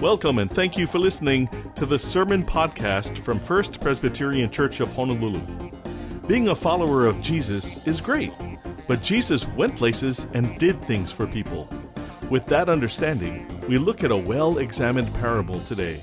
Welcome 0.00 0.38
and 0.38 0.50
thank 0.50 0.78
you 0.78 0.86
for 0.86 0.98
listening 0.98 1.46
to 1.76 1.84
the 1.84 1.98
Sermon 1.98 2.42
Podcast 2.42 3.18
from 3.18 3.38
First 3.38 3.82
Presbyterian 3.82 4.50
Church 4.50 4.80
of 4.80 4.90
Honolulu. 4.94 5.42
Being 6.26 6.48
a 6.48 6.54
follower 6.54 7.04
of 7.04 7.20
Jesus 7.20 7.86
is 7.86 8.00
great, 8.00 8.32
but 8.88 9.02
Jesus 9.02 9.46
went 9.48 9.76
places 9.76 10.26
and 10.32 10.58
did 10.58 10.82
things 10.86 11.12
for 11.12 11.26
people. 11.26 11.68
With 12.30 12.46
that 12.46 12.70
understanding, 12.70 13.46
we 13.68 13.76
look 13.76 14.02
at 14.02 14.10
a 14.10 14.16
well 14.16 14.56
examined 14.56 15.12
parable 15.16 15.60
today. 15.60 16.00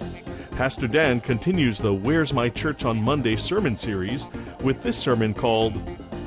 Pastor 0.52 0.88
Dan 0.88 1.20
continues 1.20 1.80
the 1.80 1.92
Where's 1.92 2.34
My 2.34 2.50
Church 2.50 2.86
on 2.86 3.02
Monday 3.02 3.36
sermon 3.36 3.76
series 3.76 4.28
with 4.62 4.84
this 4.84 4.96
sermon 4.96 5.34
called 5.34 5.76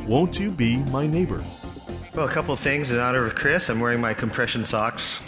Won't 0.08 0.40
You 0.40 0.50
Be 0.50 0.78
My 0.78 1.06
Neighbor? 1.06 1.44
Well, 2.16 2.26
a 2.26 2.32
couple 2.32 2.56
things 2.56 2.90
in 2.90 2.98
honor 2.98 3.26
of 3.26 3.36
Chris. 3.36 3.70
I'm 3.70 3.78
wearing 3.78 4.00
my 4.00 4.12
compression 4.12 4.66
socks. 4.66 5.20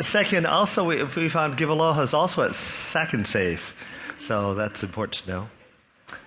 Second, 0.00 0.46
also, 0.46 0.84
we, 0.84 1.02
we 1.02 1.28
found 1.28 1.56
Give 1.56 1.70
is 1.70 2.14
also 2.14 2.42
at 2.42 2.54
Second 2.54 3.26
Safe. 3.26 3.74
So 4.18 4.54
that's 4.54 4.82
important 4.82 5.24
to 5.24 5.30
know. 5.30 5.48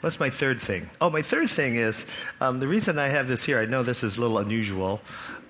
What's 0.01 0.19
my 0.19 0.29
third 0.29 0.61
thing? 0.61 0.89
Oh, 1.01 1.09
my 1.09 1.21
third 1.21 1.49
thing 1.49 1.75
is 1.75 2.05
um, 2.39 2.59
the 2.59 2.67
reason 2.67 2.99
I 2.99 3.07
have 3.07 3.27
this 3.27 3.43
here, 3.43 3.59
I 3.59 3.65
know 3.65 3.83
this 3.83 4.03
is 4.03 4.17
a 4.17 4.21
little 4.21 4.37
unusual, 4.37 5.01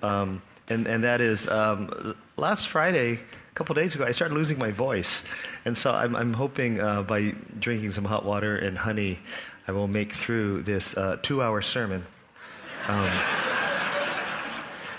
um, 0.02 0.42
and, 0.68 0.86
and 0.86 1.04
that 1.04 1.20
is 1.20 1.46
um, 1.48 2.16
last 2.36 2.68
Friday, 2.68 3.12
a 3.12 3.54
couple 3.54 3.74
days 3.74 3.94
ago, 3.94 4.04
I 4.04 4.10
started 4.10 4.34
losing 4.34 4.58
my 4.58 4.70
voice. 4.70 5.22
And 5.64 5.76
so 5.76 5.92
I'm, 5.92 6.16
I'm 6.16 6.32
hoping 6.32 6.80
uh, 6.80 7.02
by 7.02 7.34
drinking 7.58 7.92
some 7.92 8.04
hot 8.04 8.24
water 8.24 8.56
and 8.56 8.76
honey, 8.76 9.20
I 9.68 9.72
will 9.72 9.88
make 9.88 10.12
through 10.12 10.62
this 10.62 10.96
uh, 10.96 11.18
two 11.22 11.42
hour 11.42 11.62
sermon. 11.62 12.04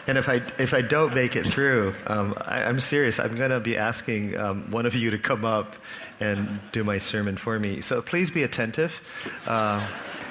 And 0.08 0.18
if 0.18 0.30
I, 0.30 0.42
if 0.60 0.74
I 0.74 0.82
don't 0.82 1.16
make 1.16 1.36
it 1.36 1.46
through, 1.48 1.96
um, 2.08 2.36
I, 2.42 2.62
am 2.62 2.80
serious. 2.80 3.20
I'm 3.20 3.36
going 3.36 3.50
to 3.50 3.60
be 3.60 3.76
asking 3.76 4.38
um, 4.38 4.70
one 4.70 4.86
of 4.86 4.94
you 4.94 5.10
to 5.12 5.18
come 5.18 5.44
up 5.44 5.76
and 6.20 6.60
do 6.72 6.84
my 6.84 6.98
sermon 6.98 7.38
for 7.38 7.60
me. 7.60 7.82
So 7.82 8.02
please 8.02 8.30
be 8.30 8.44
attentive. 8.44 9.02
Uh, 9.48 9.88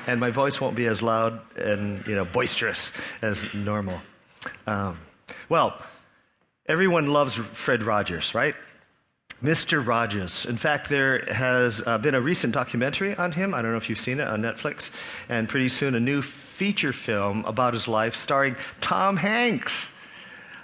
and 0.07 0.21
my 0.21 0.31
voice 0.31 0.61
won't 0.61 0.77
be 0.77 0.87
as 0.87 1.03
loud 1.03 1.41
and 1.57 2.07
you 2.07 2.15
know, 2.15 2.25
boisterous 2.25 2.93
as 3.23 3.53
normal. 3.55 4.01
Um, 4.67 4.99
well, 5.49 5.81
everyone 6.67 7.09
loves 7.09 7.35
Fred 7.35 7.83
Rogers, 7.83 8.35
right? 8.35 8.55
Mr. 9.45 9.87
Rogers. 9.87 10.47
In 10.47 10.57
fact, 10.57 10.89
there 10.89 11.27
has 11.31 11.83
uh, 11.87 11.99
been 11.99 12.15
a 12.15 12.21
recent 12.21 12.55
documentary 12.55 13.15
on 13.17 13.31
him. 13.31 13.53
I 13.53 13.61
don't 13.61 13.73
know 13.73 13.77
if 13.77 13.91
you've 13.91 14.01
seen 14.01 14.19
it 14.19 14.27
on 14.27 14.41
Netflix. 14.41 14.89
And 15.29 15.47
pretty 15.51 15.69
soon, 15.69 15.95
a 15.95 16.01
new 16.01 16.23
feature 16.23 16.95
film 16.95 17.45
about 17.45 17.75
his 17.75 17.87
life 17.87 18.17
starring 18.17 18.57
Tom 18.81 19.19
Hanks, 19.19 19.91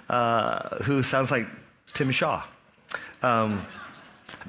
uh, 0.09 0.77
who 0.83 1.03
sounds 1.03 1.29
like 1.29 1.45
Tim 1.93 2.09
Shaw. 2.09 2.43
Um, 3.21 3.67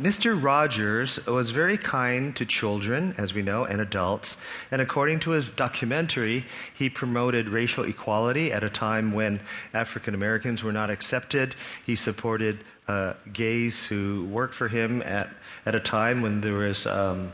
Mr. 0.01 0.43
Rogers 0.43 1.25
was 1.27 1.51
very 1.51 1.77
kind 1.77 2.35
to 2.37 2.47
children, 2.47 3.15
as 3.19 3.35
we 3.35 3.43
know, 3.43 3.67
and 3.67 3.83
adults. 3.83 4.39
And 4.71 4.81
according 4.81 5.21
to 5.21 5.33
his 5.33 5.51
documentary, 5.51 6.47
he 6.73 6.89
promoted 6.89 7.51
racial 7.51 7.85
equality 7.85 8.51
at 8.51 8.65
a 8.65 8.71
time 8.71 9.13
when 9.13 9.41
African 9.75 10.15
Americans 10.15 10.63
were 10.63 10.73
not 10.73 10.89
accepted. 10.89 11.55
He 11.85 11.95
supported 11.95 12.61
uh, 12.89 13.15
gays 13.33 13.87
who 13.87 14.27
worked 14.31 14.55
for 14.55 14.69
him 14.69 15.03
at, 15.03 15.31
at 15.67 15.75
a 15.75 15.81
time 15.81 16.23
when 16.23 16.41
there 16.41 16.55
was, 16.55 16.87
um, 16.87 17.33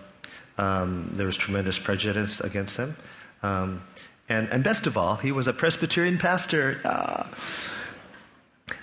um, 0.58 1.10
there 1.14 1.26
was 1.26 1.36
tremendous 1.36 1.78
prejudice 1.78 2.40
against 2.40 2.76
them. 2.76 2.96
Um, 3.42 3.82
and, 4.28 4.48
and 4.50 4.62
best 4.62 4.86
of 4.86 4.96
all, 4.96 5.16
he 5.16 5.32
was 5.32 5.48
a 5.48 5.52
Presbyterian 5.52 6.18
pastor. 6.18 6.80
Ah. 6.84 7.30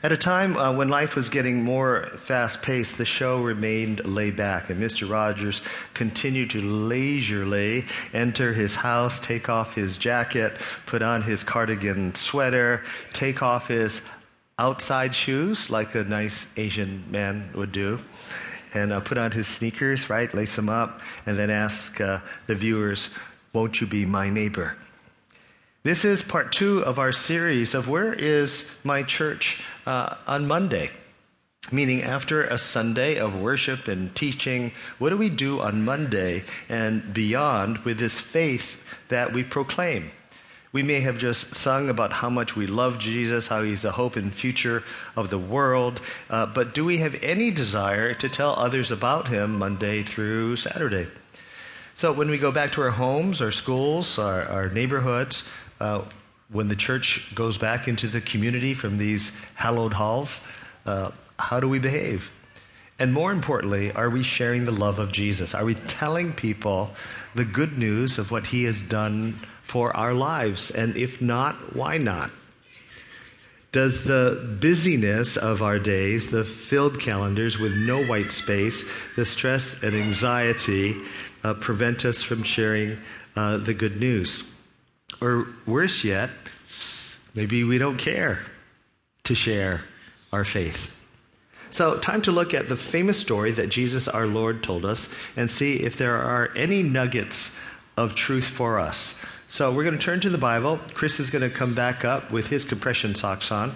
At 0.02 0.11
a 0.11 0.17
time 0.17 0.58
uh, 0.58 0.73
when 0.73 0.89
life 0.89 1.16
was 1.16 1.30
getting 1.30 1.63
more 1.63 2.09
fast 2.17 2.61
paced, 2.61 2.97
the 2.97 3.05
show 3.05 3.41
remained 3.41 4.05
laid 4.05 4.36
back, 4.36 4.69
and 4.69 4.81
Mr. 4.81 5.09
Rogers 5.09 5.61
continued 5.93 6.49
to 6.52 6.61
leisurely 6.61 7.86
enter 8.14 8.54
his 8.54 8.75
house, 8.75 9.20
take 9.20 9.48
off 9.49 9.75
his 9.75 9.98
jacket, 9.98 10.58
put 10.86 11.02
on 11.02 11.21
his 11.21 11.43
cardigan 11.43 12.15
sweater, 12.15 12.83
take 13.14 13.43
off 13.43 13.67
his 13.67 14.02
outside 14.58 15.14
shoes, 15.14 15.70
like 15.70 15.95
a 15.95 16.04
nice 16.04 16.48
Asian 16.55 17.04
man 17.10 17.49
would 17.54 17.71
do, 17.71 17.99
and 18.73 18.93
uh, 18.93 18.99
put 19.02 19.17
on 19.17 19.32
his 19.32 19.48
sneakers, 19.48 20.10
right, 20.10 20.33
lace 20.33 20.55
them 20.55 20.70
up, 20.70 21.02
and 21.26 21.38
then 21.38 21.49
ask 21.49 21.99
uh, 21.99 22.20
the 22.48 22.55
viewers, 22.55 23.10
Won't 23.54 23.82
you 23.82 23.88
be 23.88 24.05
my 24.05 24.30
neighbor? 24.30 24.77
This 25.83 26.04
is 26.04 26.23
part 26.23 26.52
two 26.52 26.80
of 26.80 26.98
our 26.98 27.11
series 27.11 27.76
of 27.76 27.89
Where 27.89 28.14
is 28.14 28.66
My 28.83 29.04
Church 29.04 29.61
uh, 29.86 30.16
on 30.26 30.48
Monday? 30.48 30.89
Meaning, 31.72 32.04
after 32.04 32.43
a 32.43 32.58
Sunday 32.58 33.17
of 33.17 33.39
worship 33.39 33.87
and 33.87 34.16
teaching, 34.16 34.72
what 34.99 35.10
do 35.10 35.17
we 35.17 35.30
do 35.30 35.61
on 35.61 35.83
Monday 35.83 36.43
and 36.70 37.14
beyond 37.14 37.80
with 37.80 37.98
this 37.98 38.20
faith 38.20 38.80
that 39.10 39.33
we 39.33 39.43
proclaim? 39.43 40.11
We 40.75 40.83
may 40.83 40.99
have 40.99 41.17
just 41.17 41.55
sung 41.55 41.87
about 41.87 42.11
how 42.11 42.30
much 42.30 42.58
we 42.58 42.67
love 42.67 42.99
Jesus, 42.99 43.47
how 43.47 43.63
he's 43.63 43.83
the 43.83 43.93
hope 43.93 44.17
and 44.17 44.33
future 44.33 44.83
of 45.15 45.30
the 45.30 45.37
world, 45.37 46.02
uh, 46.30 46.47
but 46.47 46.73
do 46.73 46.83
we 46.83 46.97
have 46.97 47.15
any 47.23 47.49
desire 47.49 48.13
to 48.15 48.27
tell 48.27 48.53
others 48.59 48.91
about 48.91 49.30
him 49.30 49.58
Monday 49.58 50.03
through 50.03 50.58
Saturday? 50.58 51.08
So 51.95 52.11
when 52.11 52.30
we 52.30 52.37
go 52.37 52.52
back 52.52 52.73
to 52.73 52.81
our 52.81 52.89
homes, 52.89 53.41
our 53.41 53.53
schools, 53.53 54.19
our, 54.19 54.43
our 54.49 54.67
neighborhoods, 54.67 55.45
uh, 55.80 56.02
when 56.49 56.67
the 56.67 56.75
church 56.75 57.33
goes 57.33 57.57
back 57.57 57.87
into 57.87 58.07
the 58.07 58.19
community 58.19 58.73
from 58.73 58.97
these 58.97 59.31
hallowed 59.53 59.93
halls, 59.93 60.42
uh, 60.86 61.11
how 61.39 61.61
do 61.61 61.69
we 61.69 61.80
behave? 61.80 62.33
And 62.99 63.13
more 63.13 63.31
importantly, 63.31 63.93
are 63.93 64.09
we 64.09 64.23
sharing 64.23 64.65
the 64.65 64.73
love 64.73 64.99
of 64.99 65.13
Jesus? 65.13 65.55
Are 65.55 65.63
we 65.63 65.75
telling 65.75 66.33
people 66.33 66.92
the 67.33 67.45
good 67.45 67.77
news 67.77 68.19
of 68.19 68.30
what 68.30 68.47
he 68.47 68.65
has 68.65 68.81
done 68.81 69.39
for 69.65 69.95
our 69.98 70.14
lives? 70.14 70.71
And 70.71 70.95
if 70.95 71.21
not, 71.21 71.76
why 71.76 71.98
not? 71.98 72.31
Does 73.71 74.05
the 74.05 74.58
busyness 74.61 75.36
of 75.36 75.61
our 75.61 75.80
days, 75.80 76.30
the 76.30 76.45
filled 76.45 76.99
calendars 76.99 77.59
with 77.59 77.75
no 77.75 78.05
white 78.05 78.31
space, 78.31 78.86
the 79.17 79.25
stress 79.25 79.75
and 79.83 79.93
anxiety 79.93 80.95
uh, 81.43 81.55
prevent 81.55 82.05
us 82.05 82.21
from 82.21 82.43
sharing 82.43 82.98
uh, 83.36 83.58
the 83.58 83.73
good 83.73 83.99
news? 83.99 84.43
Or 85.20 85.48
worse 85.65 86.05
yet, 86.05 86.30
maybe 87.33 87.64
we 87.65 87.77
don't 87.77 87.98
care 87.98 88.43
to 89.25 89.36
share 89.36 89.83
our 90.31 90.45
faith. 90.45 90.92
So, 91.70 91.98
time 91.98 92.21
to 92.21 92.31
look 92.31 92.54
at 92.54 92.67
the 92.67 92.77
famous 92.77 93.20
story 93.20 93.52
that 93.52 93.67
Jesus 93.67 94.08
our 94.08 94.27
Lord 94.27 94.64
told 94.64 94.86
us 94.86 95.09
and 95.36 95.52
see 95.52 95.77
if 95.77 95.98
there 95.98 96.15
are 96.15 96.52
any 96.55 96.81
nuggets 96.81 97.52
of 97.98 98.15
truth 98.15 98.45
for 98.45 98.80
us. 98.80 99.15
So, 99.48 99.72
we're 99.72 99.83
going 99.83 99.98
to 99.98 100.04
turn 100.04 100.20
to 100.22 100.30
the 100.30 100.39
Bible. 100.39 100.80
Chris 100.95 101.20
is 101.20 101.30
going 101.30 101.44
to 101.44 101.56
come 101.56 101.76
back 101.76 102.04
up 102.04 102.32
with 102.32 102.48
his 102.48 102.66
compression 102.66 103.14
socks 103.14 103.52
on, 103.52 103.76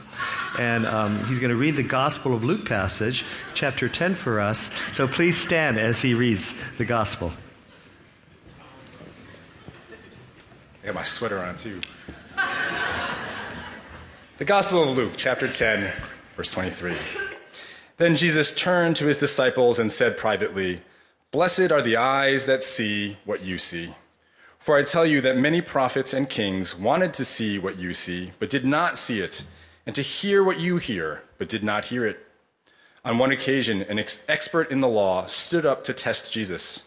and 0.57 0.87
um, 0.87 1.23
he's 1.25 1.39
going 1.39 1.51
to 1.51 1.55
read 1.55 1.75
the 1.75 1.83
Gospel 1.83 2.33
of 2.33 2.43
Luke 2.43 2.67
passage, 2.67 3.23
chapter 3.53 3.87
10, 3.87 4.15
for 4.15 4.39
us. 4.39 4.71
So, 4.93 5.07
please 5.07 5.37
stand 5.37 5.77
as 5.77 6.01
he 6.01 6.15
reads 6.15 6.55
the 6.79 6.85
Gospel. 6.85 7.31
I 10.81 10.87
got 10.87 10.95
my 10.95 11.03
sweater 11.03 11.39
on 11.39 11.55
too. 11.55 11.79
the 14.39 14.45
Gospel 14.45 14.89
of 14.89 14.97
Luke, 14.97 15.13
chapter 15.17 15.47
10, 15.47 15.93
verse 16.35 16.49
23. 16.49 16.95
Then 17.97 18.15
Jesus 18.15 18.51
turned 18.55 18.95
to 18.95 19.05
his 19.05 19.19
disciples 19.19 19.77
and 19.77 19.91
said 19.91 20.17
privately, 20.17 20.81
Blessed 21.31 21.71
are 21.71 21.83
the 21.83 21.97
eyes 21.97 22.47
that 22.47 22.63
see 22.63 23.17
what 23.23 23.43
you 23.43 23.59
see. 23.59 23.93
For 24.59 24.77
I 24.77 24.83
tell 24.83 25.05
you 25.05 25.21
that 25.21 25.37
many 25.37 25.61
prophets 25.61 26.13
and 26.13 26.29
kings 26.29 26.77
wanted 26.77 27.13
to 27.15 27.25
see 27.25 27.57
what 27.57 27.79
you 27.79 27.93
see, 27.93 28.31
but 28.39 28.49
did 28.49 28.65
not 28.65 28.97
see 28.97 29.21
it, 29.21 29.45
and 29.85 29.95
to 29.95 30.01
hear 30.01 30.43
what 30.43 30.59
you 30.59 30.77
hear, 30.77 31.23
but 31.37 31.49
did 31.49 31.63
not 31.63 31.85
hear 31.85 32.05
it. 32.05 32.19
On 33.03 33.17
one 33.17 33.31
occasion, 33.31 33.81
an 33.83 33.97
ex- 33.97 34.23
expert 34.27 34.69
in 34.69 34.81
the 34.81 34.87
law 34.87 35.25
stood 35.25 35.65
up 35.65 35.83
to 35.85 35.93
test 35.93 36.31
Jesus. 36.31 36.83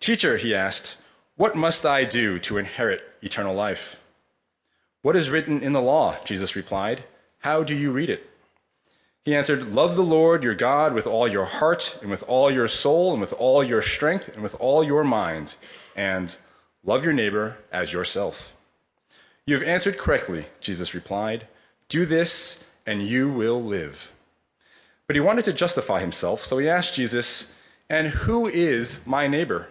Teacher, 0.00 0.36
he 0.36 0.54
asked, 0.54 0.96
what 1.36 1.56
must 1.56 1.86
I 1.86 2.04
do 2.04 2.38
to 2.40 2.58
inherit 2.58 3.02
eternal 3.22 3.54
life? 3.54 4.00
What 5.00 5.16
is 5.16 5.30
written 5.30 5.62
in 5.62 5.72
the 5.72 5.80
law? 5.80 6.16
Jesus 6.24 6.54
replied. 6.54 7.04
How 7.38 7.62
do 7.62 7.74
you 7.74 7.90
read 7.90 8.10
it? 8.10 8.28
He 9.24 9.34
answered, 9.34 9.72
Love 9.72 9.96
the 9.96 10.04
Lord 10.04 10.44
your 10.44 10.54
God 10.54 10.92
with 10.92 11.06
all 11.06 11.26
your 11.26 11.46
heart, 11.46 11.98
and 12.02 12.10
with 12.10 12.22
all 12.28 12.50
your 12.50 12.68
soul, 12.68 13.12
and 13.12 13.20
with 13.20 13.32
all 13.32 13.64
your 13.64 13.80
strength, 13.80 14.28
and 14.28 14.42
with 14.42 14.54
all 14.60 14.84
your 14.84 15.04
mind, 15.04 15.56
and 15.96 16.36
love 16.84 17.04
your 17.04 17.12
neighbor 17.12 17.56
as 17.72 17.92
yourself. 17.92 18.54
You 19.46 19.54
have 19.54 19.66
answered 19.66 19.98
correctly, 19.98 20.46
Jesus 20.60 20.94
replied. 20.94 21.46
Do 21.88 22.06
this, 22.06 22.62
and 22.86 23.02
you 23.02 23.28
will 23.28 23.62
live. 23.62 24.12
But 25.06 25.16
he 25.16 25.20
wanted 25.20 25.44
to 25.46 25.52
justify 25.52 26.00
himself, 26.00 26.44
so 26.44 26.58
he 26.58 26.68
asked 26.68 26.94
Jesus, 26.94 27.52
And 27.90 28.08
who 28.08 28.46
is 28.46 29.00
my 29.04 29.26
neighbor? 29.26 29.68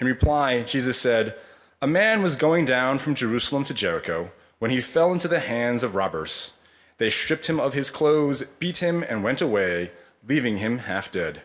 In 0.00 0.06
reply, 0.06 0.62
Jesus 0.62 0.98
said, 0.98 1.34
A 1.80 1.86
man 1.86 2.22
was 2.22 2.36
going 2.36 2.64
down 2.64 2.98
from 2.98 3.14
Jerusalem 3.14 3.64
to 3.64 3.74
Jericho 3.74 4.30
when 4.58 4.70
he 4.70 4.80
fell 4.80 5.12
into 5.12 5.28
the 5.28 5.40
hands 5.40 5.82
of 5.82 5.94
robbers. 5.94 6.52
They 6.98 7.10
stripped 7.10 7.48
him 7.48 7.58
of 7.58 7.74
his 7.74 7.90
clothes, 7.90 8.42
beat 8.58 8.78
him, 8.78 9.02
and 9.02 9.24
went 9.24 9.40
away, 9.40 9.90
leaving 10.26 10.58
him 10.58 10.78
half 10.78 11.10
dead. 11.10 11.42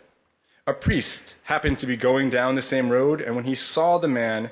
A 0.67 0.73
priest 0.73 1.35
happened 1.43 1.79
to 1.79 1.87
be 1.87 1.97
going 1.97 2.29
down 2.29 2.55
the 2.55 2.61
same 2.61 2.89
road, 2.89 3.21
and 3.21 3.35
when 3.35 3.45
he 3.45 3.55
saw 3.55 3.97
the 3.97 4.07
man, 4.07 4.51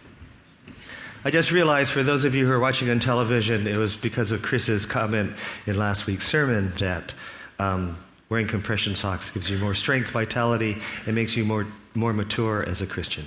I 1.23 1.29
just 1.29 1.51
realized 1.51 1.91
for 1.91 2.01
those 2.01 2.25
of 2.25 2.33
you 2.33 2.47
who 2.47 2.51
are 2.51 2.59
watching 2.59 2.89
on 2.89 2.99
television, 2.99 3.67
it 3.67 3.77
was 3.77 3.95
because 3.95 4.31
of 4.31 4.41
Chris's 4.41 4.87
comment 4.87 5.33
in 5.67 5.77
last 5.77 6.07
week's 6.07 6.25
sermon 6.27 6.71
that 6.79 7.13
um, 7.59 7.95
wearing 8.29 8.47
compression 8.47 8.95
socks 8.95 9.29
gives 9.29 9.47
you 9.47 9.59
more 9.59 9.75
strength, 9.75 10.09
vitality, 10.09 10.77
and 11.05 11.13
makes 11.13 11.37
you 11.37 11.45
more, 11.45 11.67
more 11.93 12.11
mature 12.11 12.67
as 12.67 12.81
a 12.81 12.87
Christian. 12.87 13.25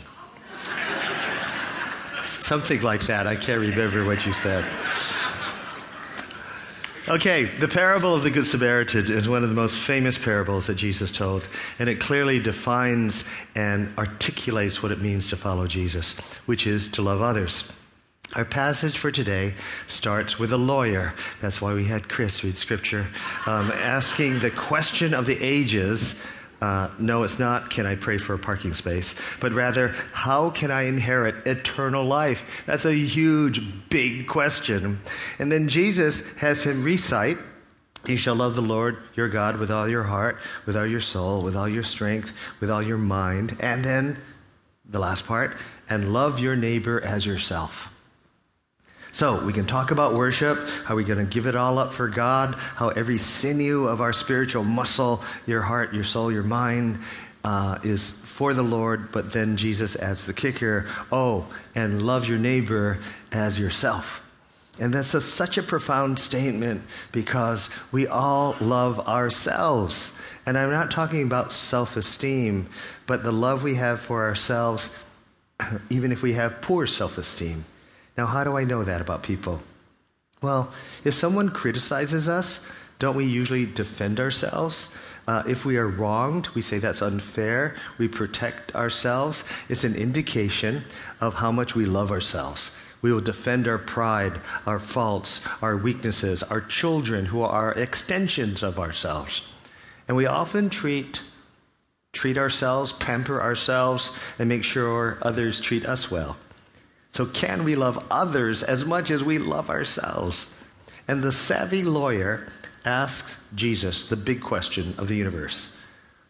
Something 2.41 2.83
like 2.83 3.07
that. 3.07 3.29
I 3.29 3.37
can't 3.37 3.61
remember 3.61 4.05
what 4.05 4.27
you 4.27 4.33
said. 4.33 4.65
Okay, 7.07 7.45
the 7.45 7.69
parable 7.69 8.13
of 8.15 8.25
the 8.25 8.31
Good 8.31 8.47
Samaritan 8.47 9.13
is 9.13 9.29
one 9.29 9.45
of 9.45 9.51
the 9.51 9.55
most 9.55 9.79
famous 9.79 10.19
parables 10.19 10.67
that 10.67 10.77
Jesus 10.77 11.13
told, 11.13 11.47
and 11.79 11.89
it 11.89 12.01
clearly 12.01 12.41
defines 12.41 13.23
and 13.55 13.93
articulates 13.99 14.83
what 14.83 14.91
it 14.91 15.01
means 15.01 15.29
to 15.29 15.37
follow 15.37 15.69
Jesus, 15.69 16.15
which 16.47 16.67
is 16.67 16.89
to 16.89 17.03
love 17.03 17.21
others. 17.21 17.65
Our 18.33 18.45
passage 18.45 18.99
for 18.99 19.11
today 19.11 19.55
starts 19.87 20.39
with 20.39 20.53
a 20.53 20.57
lawyer. 20.57 21.15
That's 21.41 21.61
why 21.61 21.75
we 21.75 21.85
had 21.85 22.09
Chris 22.09 22.43
read 22.43 22.59
scripture, 22.59 23.07
um, 23.47 23.71
asking 23.71 24.41
the 24.41 24.51
question 24.51 25.15
of 25.15 25.27
the 25.27 25.41
ages 25.41 26.17
uh, 26.61 26.89
no, 26.99 27.25
it's 27.25 27.39
not, 27.39 27.69
can 27.69 27.85
I 27.85 27.95
pray 27.95 28.17
for 28.17 28.33
a 28.33 28.39
parking 28.39 28.73
space? 28.73 29.15
But 29.39 29.53
rather, 29.53 29.89
how 30.13 30.49
can 30.49 30.71
I 30.71 30.83
inherit 30.83 31.47
eternal 31.47 32.05
life? 32.05 32.65
That's 32.65 32.87
a 32.87 32.95
huge, 32.95 33.61
big 33.91 34.27
question. 34.27 34.99
And 35.39 35.53
then 35.53 35.69
Jesus 35.69 36.23
has 36.37 36.63
him 36.63 36.83
recite 36.83 37.37
you 38.07 38.17
shall 38.17 38.35
love 38.35 38.55
the 38.55 38.63
Lord 38.63 38.99
your 39.15 39.29
God 39.29 39.57
with 39.59 39.71
all 39.71 39.89
your 39.89 40.03
heart, 40.03 40.39
with 40.67 40.77
all 40.77 40.87
your 40.87 41.01
soul, 41.01 41.43
with 41.43 41.57
all 41.57 41.69
your 41.69 41.83
strength, 41.83 42.33
with 42.61 42.71
all 42.71 42.83
your 42.83 42.99
mind. 42.99 43.57
And 43.61 43.85
then 43.85 44.19
the 44.89 44.99
last 44.99 45.27
part, 45.27 45.57
and 45.89 46.13
love 46.13 46.39
your 46.39 46.57
neighbor 46.57 47.03
as 47.03 47.25
yourself. 47.25 47.94
So 49.15 49.41
we 49.45 49.53
can 49.53 49.65
talk 49.65 49.93
about 49.93 50.15
worship, 50.15 50.67
how 50.85 50.97
we're 50.97 51.07
going 51.07 51.25
to 51.25 51.33
give 51.33 51.47
it 51.47 51.55
all 51.55 51.79
up 51.79 51.93
for 51.93 52.09
God, 52.09 52.57
how 52.57 52.89
every 52.89 53.17
sinew 53.17 53.87
of 53.87 54.01
our 54.01 54.13
spiritual 54.13 54.65
muscle, 54.65 55.23
your 55.47 55.63
heart, 55.63 55.95
your 55.95 56.03
soul, 56.03 56.33
your 56.33 56.43
mind, 56.43 56.99
uh, 57.45 57.79
is 57.85 58.11
for 58.11 58.55
the 58.55 58.65
Lord. 58.65 59.13
But 59.13 59.33
then 59.33 59.57
Jesus 59.57 59.95
adds 59.95 60.27
the 60.27 60.33
kicker 60.33 60.89
oh, 61.13 61.47
and 61.77 62.03
love 62.03 62.27
your 62.27 62.39
neighbor 62.39 62.99
as 63.31 63.57
yourself. 63.57 64.21
And 64.81 64.93
that's 64.93 65.15
a, 65.15 65.21
such 65.21 65.59
a 65.59 65.63
profound 65.63 66.19
statement 66.19 66.83
because 67.13 67.71
we 67.93 68.09
all 68.09 68.57
love 68.61 68.99
ourselves. 69.07 70.13
And 70.45 70.59
I'm 70.59 70.73
not 70.73 70.91
talking 70.91 71.23
about 71.23 71.53
self 71.53 71.97
esteem, 71.97 72.69
but 73.07 73.23
the 73.23 73.31
love 73.31 73.63
we 73.63 73.77
have 73.77 74.01
for 74.01 74.25
ourselves, 74.25 74.91
even 75.89 76.11
if 76.11 76.21
we 76.21 76.33
have 76.33 76.61
poor 76.63 76.89
self 76.89 77.17
esteem. 77.17 77.65
Now, 78.17 78.27
how 78.27 78.45
do 78.45 78.57
I 78.57 78.65
know 78.65 78.85
that 78.85 79.01
about 79.01 79.23
people? 79.23 79.61
Well, 80.41 80.73
if 81.05 81.15
someone 81.15 81.49
criticizes 81.49 82.29
us, 82.29 82.61
don't 82.99 83.17
we 83.17 83.25
usually 83.25 83.67
defend 83.67 84.21
ourselves? 84.21 84.91
Uh, 85.27 85.43
if 85.49 85.65
we 85.65 85.77
are 85.79 85.89
wronged, 85.89 86.49
we 86.49 86.63
say 86.63 86.79
that's 86.79 87.03
unfair. 87.03 87.77
We 87.99 88.09
protect 88.09 88.75
ourselves. 88.77 89.43
It's 89.69 89.85
an 89.85 89.95
indication 89.95 90.85
of 91.21 91.35
how 91.35 91.51
much 91.51 91.75
we 91.75 91.87
love 91.87 92.13
ourselves. 92.13 92.71
We 93.03 93.13
will 93.13 93.21
defend 93.21 93.67
our 93.69 93.79
pride, 93.79 94.41
our 94.67 94.79
faults, 94.79 95.41
our 95.61 95.77
weaknesses, 95.77 96.43
our 96.43 96.61
children 96.61 97.27
who 97.27 97.43
are 97.43 97.73
extensions 97.73 98.63
of 98.63 98.79
ourselves. 98.79 99.43
And 100.09 100.17
we 100.17 100.27
often 100.27 100.71
treat 100.71 101.21
treat 102.13 102.39
ourselves, 102.39 102.93
pamper 102.93 103.43
ourselves, 103.43 104.13
and 104.39 104.49
make 104.49 104.63
sure 104.63 105.19
others 105.21 105.61
treat 105.61 105.85
us 105.85 106.13
well. 106.13 106.37
So, 107.15 107.27
can 107.27 107.63
we 107.63 107.77
love 107.77 108.05
others 108.11 108.65
as 108.65 108.85
much 108.85 109.13
as 109.13 109.23
we 109.23 109.39
love 109.39 109.71
ourselves? 109.71 110.49
And 111.07 111.23
the 111.23 111.31
savvy 111.31 111.85
lawyer 111.85 112.49
asks 112.85 113.39
Jesus 113.55 114.07
the 114.07 114.17
big 114.17 114.41
question 114.41 114.97
of 114.99 115.07
the 115.07 115.15
universe 115.15 115.77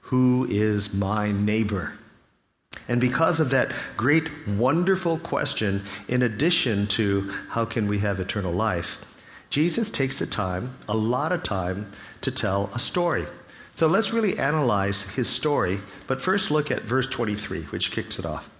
Who 0.03 0.47
is 0.51 0.93
my 0.93 1.33
neighbor? 1.33 1.95
And 2.87 3.01
because 3.01 3.41
of 3.41 3.49
that 3.49 3.73
great, 3.97 4.29
wonderful 4.47 5.17
question, 5.21 5.83
in 6.09 6.25
addition 6.25 6.87
to 6.89 7.33
how 7.49 7.65
can 7.65 7.89
we 7.89 7.99
have 8.01 8.21
eternal 8.21 8.53
life, 8.53 9.03
Jesus 9.49 9.91
takes 9.91 10.19
the 10.19 10.27
time, 10.27 10.77
a 10.87 10.95
lot 10.95 11.33
of 11.33 11.43
time, 11.43 11.91
to 12.21 12.31
tell 12.31 12.69
a 12.75 12.79
story. 12.79 13.25
So 13.75 13.87
let's 13.87 14.13
really 14.13 14.39
analyze 14.39 15.05
his 15.05 15.31
story, 15.31 15.81
but 16.07 16.21
first 16.21 16.51
look 16.51 16.71
at 16.71 16.83
verse 16.83 17.07
23, 17.07 17.63
which 17.63 17.91
kicks 17.91 18.19
it 18.19 18.27
off. 18.27 18.51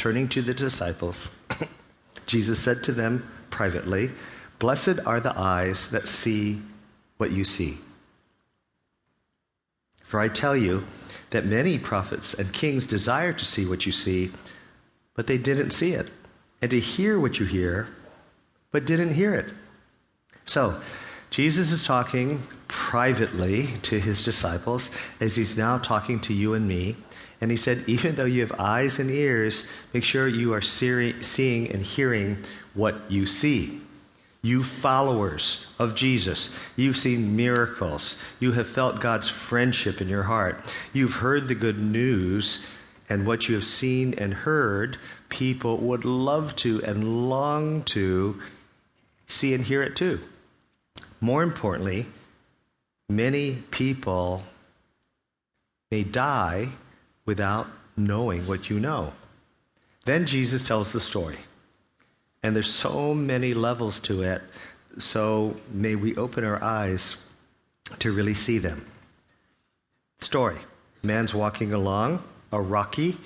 Turning 0.00 0.30
to 0.30 0.40
the 0.40 0.54
disciples, 0.54 1.28
Jesus 2.26 2.58
said 2.58 2.82
to 2.84 2.92
them 2.92 3.30
privately, 3.50 4.10
Blessed 4.58 4.98
are 5.04 5.20
the 5.20 5.38
eyes 5.38 5.90
that 5.90 6.06
see 6.06 6.62
what 7.18 7.32
you 7.32 7.44
see. 7.44 7.76
For 10.02 10.18
I 10.18 10.28
tell 10.28 10.56
you 10.56 10.84
that 11.28 11.44
many 11.44 11.76
prophets 11.76 12.32
and 12.32 12.50
kings 12.50 12.86
desire 12.86 13.34
to 13.34 13.44
see 13.44 13.66
what 13.66 13.84
you 13.84 13.92
see, 13.92 14.32
but 15.12 15.26
they 15.26 15.36
didn't 15.36 15.68
see 15.68 15.92
it, 15.92 16.08
and 16.62 16.70
to 16.70 16.80
hear 16.80 17.20
what 17.20 17.38
you 17.38 17.44
hear, 17.44 17.86
but 18.70 18.86
didn't 18.86 19.12
hear 19.12 19.34
it. 19.34 19.52
So, 20.46 20.80
Jesus 21.28 21.72
is 21.72 21.84
talking 21.84 22.42
privately 22.68 23.66
to 23.82 24.00
his 24.00 24.24
disciples 24.24 24.90
as 25.20 25.36
he's 25.36 25.58
now 25.58 25.76
talking 25.76 26.20
to 26.20 26.32
you 26.32 26.54
and 26.54 26.66
me. 26.66 26.96
And 27.40 27.50
he 27.50 27.56
said, 27.56 27.84
even 27.86 28.16
though 28.16 28.26
you 28.26 28.40
have 28.42 28.52
eyes 28.58 28.98
and 28.98 29.10
ears, 29.10 29.66
make 29.94 30.04
sure 30.04 30.28
you 30.28 30.52
are 30.52 30.60
seeing 30.60 31.70
and 31.70 31.82
hearing 31.82 32.38
what 32.74 33.10
you 33.10 33.24
see. 33.26 33.80
You 34.42 34.62
followers 34.62 35.66
of 35.78 35.94
Jesus, 35.94 36.50
you've 36.76 36.96
seen 36.96 37.36
miracles. 37.36 38.16
You 38.40 38.52
have 38.52 38.66
felt 38.68 39.00
God's 39.00 39.28
friendship 39.28 40.00
in 40.00 40.08
your 40.08 40.22
heart. 40.22 40.62
You've 40.92 41.14
heard 41.14 41.48
the 41.48 41.54
good 41.54 41.78
news, 41.78 42.64
and 43.08 43.26
what 43.26 43.48
you 43.48 43.54
have 43.54 43.64
seen 43.64 44.14
and 44.14 44.32
heard, 44.32 44.98
people 45.28 45.78
would 45.78 46.04
love 46.04 46.56
to 46.56 46.82
and 46.84 47.28
long 47.28 47.82
to 47.84 48.40
see 49.26 49.52
and 49.52 49.64
hear 49.64 49.82
it 49.82 49.96
too. 49.96 50.20
More 51.20 51.42
importantly, 51.42 52.06
many 53.08 53.62
people 53.70 54.44
may 55.90 56.04
die 56.04 56.68
without 57.26 57.66
knowing 57.96 58.46
what 58.46 58.70
you 58.70 58.80
know. 58.80 59.12
Then 60.04 60.26
Jesus 60.26 60.66
tells 60.66 60.92
the 60.92 61.00
story. 61.00 61.38
And 62.42 62.56
there's 62.56 62.72
so 62.72 63.12
many 63.12 63.52
levels 63.52 63.98
to 64.00 64.22
it, 64.22 64.42
so 64.96 65.56
may 65.70 65.94
we 65.94 66.16
open 66.16 66.42
our 66.42 66.62
eyes 66.62 67.16
to 67.98 68.12
really 68.12 68.34
see 68.34 68.58
them. 68.58 68.86
Story 70.20 70.58
Man's 71.02 71.34
walking 71.34 71.72
along 71.72 72.22
a 72.52 72.60
rocky 72.60 73.16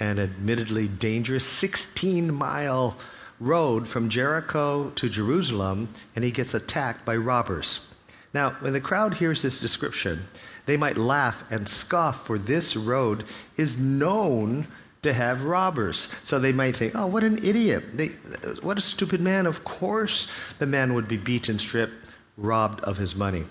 and 0.00 0.18
admittedly 0.18 0.88
dangerous 0.88 1.44
16 1.44 2.32
mile 2.32 2.96
road 3.40 3.86
from 3.86 4.08
Jericho 4.08 4.90
to 4.90 5.08
Jerusalem, 5.08 5.88
and 6.14 6.24
he 6.24 6.30
gets 6.30 6.54
attacked 6.54 7.04
by 7.04 7.16
robbers. 7.16 7.86
Now, 8.34 8.50
when 8.60 8.72
the 8.72 8.80
crowd 8.80 9.14
hears 9.14 9.42
this 9.42 9.60
description, 9.60 10.26
they 10.68 10.76
might 10.76 10.98
laugh 10.98 11.42
and 11.50 11.66
scoff, 11.66 12.26
for 12.26 12.38
this 12.38 12.76
road 12.76 13.24
is 13.56 13.78
known 13.78 14.66
to 15.00 15.14
have 15.14 15.44
robbers. 15.44 16.10
So 16.22 16.38
they 16.38 16.52
might 16.52 16.76
think, 16.76 16.94
oh, 16.94 17.06
what 17.06 17.24
an 17.24 17.38
idiot. 17.38 17.96
They, 17.96 18.08
what 18.60 18.76
a 18.76 18.82
stupid 18.82 19.18
man. 19.18 19.46
Of 19.46 19.64
course, 19.64 20.28
the 20.58 20.66
man 20.66 20.92
would 20.92 21.08
be 21.08 21.16
beaten, 21.16 21.58
stripped, 21.58 21.94
robbed 22.36 22.82
of 22.82 22.98
his 22.98 23.16
money. 23.16 23.46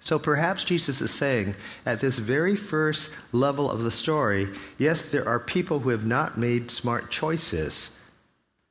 So 0.00 0.18
perhaps 0.18 0.64
Jesus 0.64 1.00
is 1.00 1.12
saying 1.12 1.54
at 1.86 2.00
this 2.00 2.18
very 2.18 2.56
first 2.56 3.12
level 3.30 3.70
of 3.70 3.84
the 3.84 3.92
story 3.92 4.48
yes, 4.78 5.00
there 5.00 5.28
are 5.28 5.38
people 5.38 5.78
who 5.78 5.90
have 5.90 6.04
not 6.04 6.36
made 6.38 6.72
smart 6.72 7.08
choices. 7.08 7.90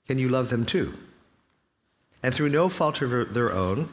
Can 0.07 0.19
you 0.19 0.27
love 0.27 0.49
them 0.49 0.65
too? 0.65 0.93
And 2.21 2.35
through 2.35 2.49
no 2.49 2.67
fault 2.67 3.01
of 3.01 3.33
their 3.33 3.53
own, 3.53 3.87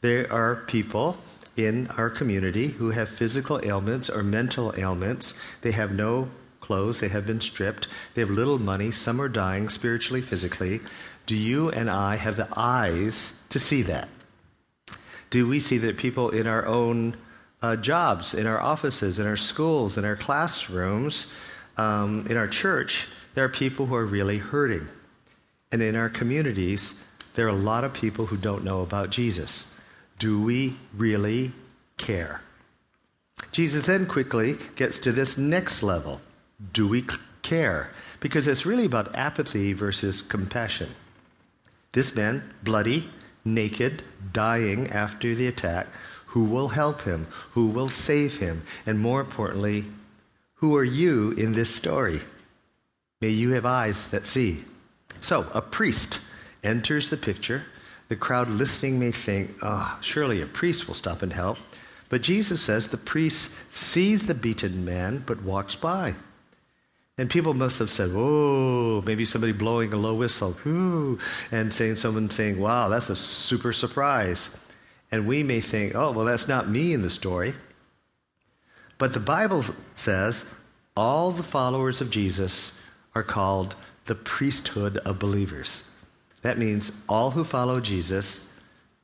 there 0.00 0.30
are 0.32 0.56
people 0.56 1.16
in 1.56 1.88
our 1.88 2.10
community 2.10 2.68
who 2.68 2.90
have 2.90 3.08
physical 3.08 3.60
ailments 3.64 4.08
or 4.08 4.22
mental 4.22 4.72
ailments. 4.76 5.34
They 5.62 5.72
have 5.72 5.92
no 5.92 6.28
clothes, 6.60 7.00
they 7.00 7.08
have 7.08 7.26
been 7.26 7.40
stripped, 7.40 7.88
they 8.14 8.20
have 8.20 8.30
little 8.30 8.58
money, 8.58 8.90
some 8.90 9.20
are 9.20 9.28
dying 9.28 9.68
spiritually, 9.68 10.22
physically. 10.22 10.80
Do 11.26 11.36
you 11.36 11.70
and 11.70 11.90
I 11.90 12.16
have 12.16 12.36
the 12.36 12.48
eyes 12.56 13.34
to 13.48 13.58
see 13.58 13.82
that? 13.82 14.08
Do 15.30 15.46
we 15.46 15.60
see 15.60 15.78
that 15.78 15.96
people 15.96 16.30
in 16.30 16.46
our 16.46 16.66
own 16.66 17.16
uh, 17.62 17.76
jobs, 17.76 18.34
in 18.34 18.46
our 18.46 18.60
offices, 18.60 19.18
in 19.18 19.26
our 19.26 19.36
schools, 19.36 19.96
in 19.98 20.04
our 20.04 20.16
classrooms, 20.16 21.26
um, 21.76 22.26
in 22.28 22.36
our 22.36 22.48
church, 22.48 23.06
there 23.34 23.44
are 23.44 23.48
people 23.48 23.86
who 23.86 23.94
are 23.94 24.06
really 24.06 24.38
hurting? 24.38 24.88
And 25.72 25.82
in 25.82 25.94
our 25.94 26.08
communities, 26.08 26.94
there 27.34 27.46
are 27.46 27.50
a 27.50 27.52
lot 27.52 27.84
of 27.84 27.92
people 27.92 28.26
who 28.26 28.36
don't 28.36 28.64
know 28.64 28.82
about 28.82 29.10
Jesus. 29.10 29.72
Do 30.20 30.40
we 30.40 30.76
really 30.94 31.52
care? 31.96 32.42
Jesus 33.52 33.86
then 33.86 34.04
quickly 34.04 34.58
gets 34.76 34.98
to 34.98 35.12
this 35.12 35.38
next 35.38 35.82
level. 35.82 36.20
Do 36.74 36.86
we 36.86 37.06
care? 37.40 37.90
Because 38.20 38.46
it's 38.46 38.66
really 38.66 38.84
about 38.84 39.16
apathy 39.16 39.72
versus 39.72 40.20
compassion. 40.20 40.90
This 41.92 42.14
man, 42.14 42.52
bloody, 42.62 43.08
naked, 43.46 44.02
dying 44.34 44.90
after 44.90 45.34
the 45.34 45.46
attack, 45.46 45.86
who 46.26 46.44
will 46.44 46.68
help 46.68 47.00
him? 47.00 47.26
Who 47.52 47.68
will 47.68 47.88
save 47.88 48.36
him? 48.36 48.62
And 48.84 49.00
more 49.00 49.22
importantly, 49.22 49.86
who 50.56 50.76
are 50.76 50.84
you 50.84 51.30
in 51.32 51.52
this 51.52 51.74
story? 51.74 52.20
May 53.22 53.30
you 53.30 53.52
have 53.52 53.64
eyes 53.64 54.06
that 54.08 54.26
see. 54.26 54.64
So, 55.22 55.48
a 55.54 55.62
priest 55.62 56.20
enters 56.62 57.08
the 57.08 57.16
picture. 57.16 57.64
The 58.10 58.16
crowd 58.16 58.48
listening 58.48 58.98
may 58.98 59.12
think, 59.12 59.56
oh, 59.62 59.96
surely 60.00 60.42
a 60.42 60.46
priest 60.46 60.88
will 60.88 60.96
stop 60.96 61.22
and 61.22 61.32
help. 61.32 61.58
But 62.08 62.22
Jesus 62.22 62.60
says 62.60 62.88
the 62.88 62.96
priest 62.96 63.52
sees 63.70 64.26
the 64.26 64.34
beaten 64.34 64.84
man 64.84 65.22
but 65.24 65.44
walks 65.44 65.76
by. 65.76 66.16
And 67.16 67.30
people 67.30 67.54
must 67.54 67.78
have 67.78 67.88
said, 67.88 68.12
"Whoa!" 68.12 69.00
Maybe 69.06 69.24
somebody 69.24 69.52
blowing 69.52 69.92
a 69.92 69.96
low 69.96 70.14
whistle, 70.14 70.58
"Whoo!" 70.64 71.20
and 71.52 71.72
saying 71.72 71.96
someone 71.96 72.28
saying, 72.30 72.58
"Wow, 72.58 72.88
that's 72.88 73.10
a 73.10 73.14
super 73.14 73.72
surprise." 73.72 74.50
And 75.12 75.28
we 75.28 75.44
may 75.44 75.60
think, 75.60 75.94
"Oh, 75.94 76.10
well, 76.10 76.24
that's 76.24 76.48
not 76.48 76.68
me 76.68 76.92
in 76.92 77.02
the 77.02 77.10
story." 77.10 77.54
But 78.98 79.12
the 79.12 79.20
Bible 79.20 79.64
says 79.94 80.46
all 80.96 81.30
the 81.30 81.44
followers 81.44 82.00
of 82.00 82.10
Jesus 82.10 82.72
are 83.14 83.22
called 83.22 83.76
the 84.06 84.16
priesthood 84.16 84.96
of 84.96 85.20
believers. 85.20 85.84
That 86.42 86.58
means 86.58 86.92
all 87.08 87.32
who 87.32 87.44
follow 87.44 87.80
Jesus, 87.80 88.48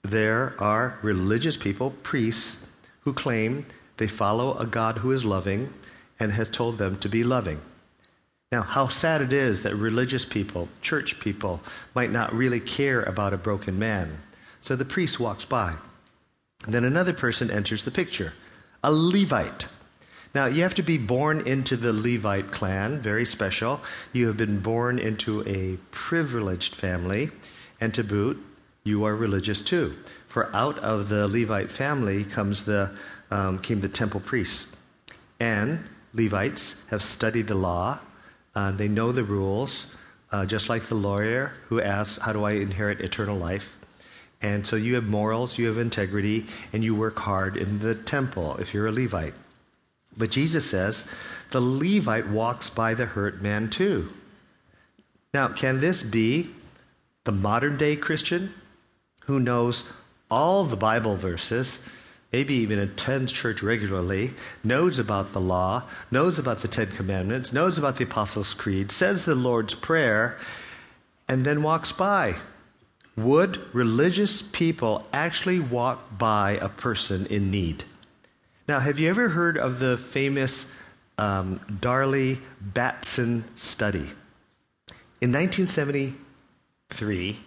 there 0.02 0.54
are 0.58 0.98
religious 1.02 1.56
people, 1.56 1.90
priests, 2.02 2.64
who 3.00 3.12
claim 3.12 3.66
they 3.96 4.06
follow 4.06 4.56
a 4.58 4.66
God 4.66 4.98
who 4.98 5.12
is 5.12 5.24
loving 5.24 5.72
and 6.18 6.32
has 6.32 6.48
told 6.48 6.78
them 6.78 6.98
to 6.98 7.08
be 7.08 7.24
loving. 7.24 7.60
Now, 8.52 8.62
how 8.62 8.88
sad 8.88 9.22
it 9.22 9.32
is 9.32 9.62
that 9.62 9.74
religious 9.74 10.24
people, 10.24 10.68
church 10.80 11.18
people, 11.18 11.60
might 11.94 12.12
not 12.12 12.32
really 12.32 12.60
care 12.60 13.02
about 13.02 13.34
a 13.34 13.38
broken 13.38 13.78
man. 13.78 14.18
So 14.60 14.76
the 14.76 14.84
priest 14.84 15.18
walks 15.18 15.44
by. 15.44 15.74
Then 16.66 16.84
another 16.84 17.12
person 17.12 17.50
enters 17.50 17.84
the 17.84 17.90
picture 17.90 18.32
a 18.84 18.92
Levite. 18.92 19.68
Now, 20.36 20.44
you 20.44 20.64
have 20.64 20.74
to 20.74 20.82
be 20.82 20.98
born 20.98 21.40
into 21.46 21.78
the 21.78 21.94
Levite 21.94 22.52
clan, 22.52 23.00
very 23.00 23.24
special. 23.24 23.80
You 24.12 24.26
have 24.26 24.36
been 24.36 24.60
born 24.60 24.98
into 24.98 25.42
a 25.48 25.78
privileged 25.92 26.74
family, 26.74 27.30
and 27.80 27.94
to 27.94 28.04
boot, 28.04 28.38
you 28.84 29.04
are 29.04 29.16
religious 29.16 29.62
too. 29.62 29.96
For 30.28 30.54
out 30.54 30.78
of 30.80 31.08
the 31.08 31.26
Levite 31.26 31.72
family 31.72 32.22
comes 32.22 32.66
the, 32.66 32.94
um, 33.30 33.60
came 33.60 33.80
the 33.80 33.88
temple 33.88 34.20
priests. 34.20 34.66
And 35.40 35.82
Levites 36.12 36.82
have 36.90 37.02
studied 37.02 37.46
the 37.46 37.54
law, 37.54 38.00
uh, 38.54 38.72
they 38.72 38.88
know 38.88 39.12
the 39.12 39.24
rules, 39.24 39.96
uh, 40.32 40.44
just 40.44 40.68
like 40.68 40.82
the 40.82 40.96
lawyer 40.96 41.54
who 41.68 41.80
asks, 41.80 42.18
How 42.18 42.34
do 42.34 42.44
I 42.44 42.50
inherit 42.50 43.00
eternal 43.00 43.38
life? 43.38 43.78
And 44.42 44.66
so 44.66 44.76
you 44.76 44.96
have 44.96 45.04
morals, 45.04 45.56
you 45.56 45.66
have 45.68 45.78
integrity, 45.78 46.44
and 46.74 46.84
you 46.84 46.94
work 46.94 47.18
hard 47.20 47.56
in 47.56 47.78
the 47.78 47.94
temple 47.94 48.58
if 48.58 48.74
you're 48.74 48.88
a 48.88 48.92
Levite. 48.92 49.32
But 50.16 50.30
Jesus 50.30 50.68
says 50.68 51.04
the 51.50 51.60
Levite 51.60 52.28
walks 52.28 52.70
by 52.70 52.94
the 52.94 53.06
hurt 53.06 53.42
man 53.42 53.68
too. 53.68 54.12
Now, 55.34 55.48
can 55.48 55.78
this 55.78 56.02
be 56.02 56.50
the 57.24 57.32
modern 57.32 57.76
day 57.76 57.96
Christian 57.96 58.54
who 59.24 59.38
knows 59.38 59.84
all 60.30 60.64
the 60.64 60.76
Bible 60.76 61.16
verses 61.16 61.80
maybe 62.32 62.54
even 62.54 62.78
attends 62.78 63.32
church 63.32 63.62
regularly, 63.62 64.32
knows 64.62 64.98
about 64.98 65.32
the 65.32 65.40
law, 65.40 65.82
knows 66.10 66.38
about 66.38 66.58
the 66.58 66.68
Ten 66.68 66.88
Commandments, 66.88 67.52
knows 67.52 67.78
about 67.78 67.96
the 67.96 68.04
Apostles' 68.04 68.52
Creed, 68.52 68.92
says 68.92 69.24
the 69.24 69.34
Lord's 69.34 69.74
Prayer, 69.74 70.36
and 71.28 71.46
then 71.46 71.62
walks 71.62 71.92
by. 71.92 72.36
Would 73.16 73.74
religious 73.74 74.42
people 74.42 75.06
actually 75.12 75.60
walk 75.60 76.18
by 76.18 76.58
a 76.60 76.68
person 76.68 77.24
in 77.26 77.50
need? 77.50 77.84
Now, 78.68 78.80
have 78.80 78.98
you 78.98 79.08
ever 79.08 79.28
heard 79.28 79.58
of 79.58 79.78
the 79.78 79.96
famous 79.96 80.66
um, 81.18 81.60
Darley 81.80 82.40
Batson 82.60 83.44
study? 83.54 84.10
In 85.20 85.30
1973, 85.32 87.38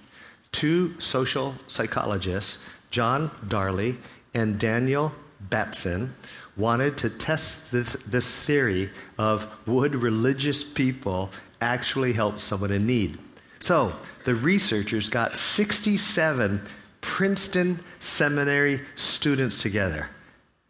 two 0.53 0.97
social 0.97 1.55
psychologists, 1.67 2.59
John 2.89 3.31
Darley 3.49 3.97
and 4.33 4.57
Daniel 4.57 5.11
Batson 5.41 6.15
wanted 6.55 6.97
to 6.99 7.09
test 7.09 7.73
this, 7.73 7.97
this 8.07 8.39
theory 8.39 8.89
of 9.17 9.45
would 9.67 9.95
religious 9.95 10.63
people 10.63 11.31
actually 11.59 12.13
help 12.13 12.39
someone 12.39 12.71
in 12.71 12.87
need. 12.87 13.17
So 13.59 13.91
the 14.23 14.35
researchers 14.35 15.09
got 15.09 15.35
67 15.35 16.61
Princeton 17.01 17.83
seminary 17.99 18.79
students 18.95 19.61
together. 19.61 20.07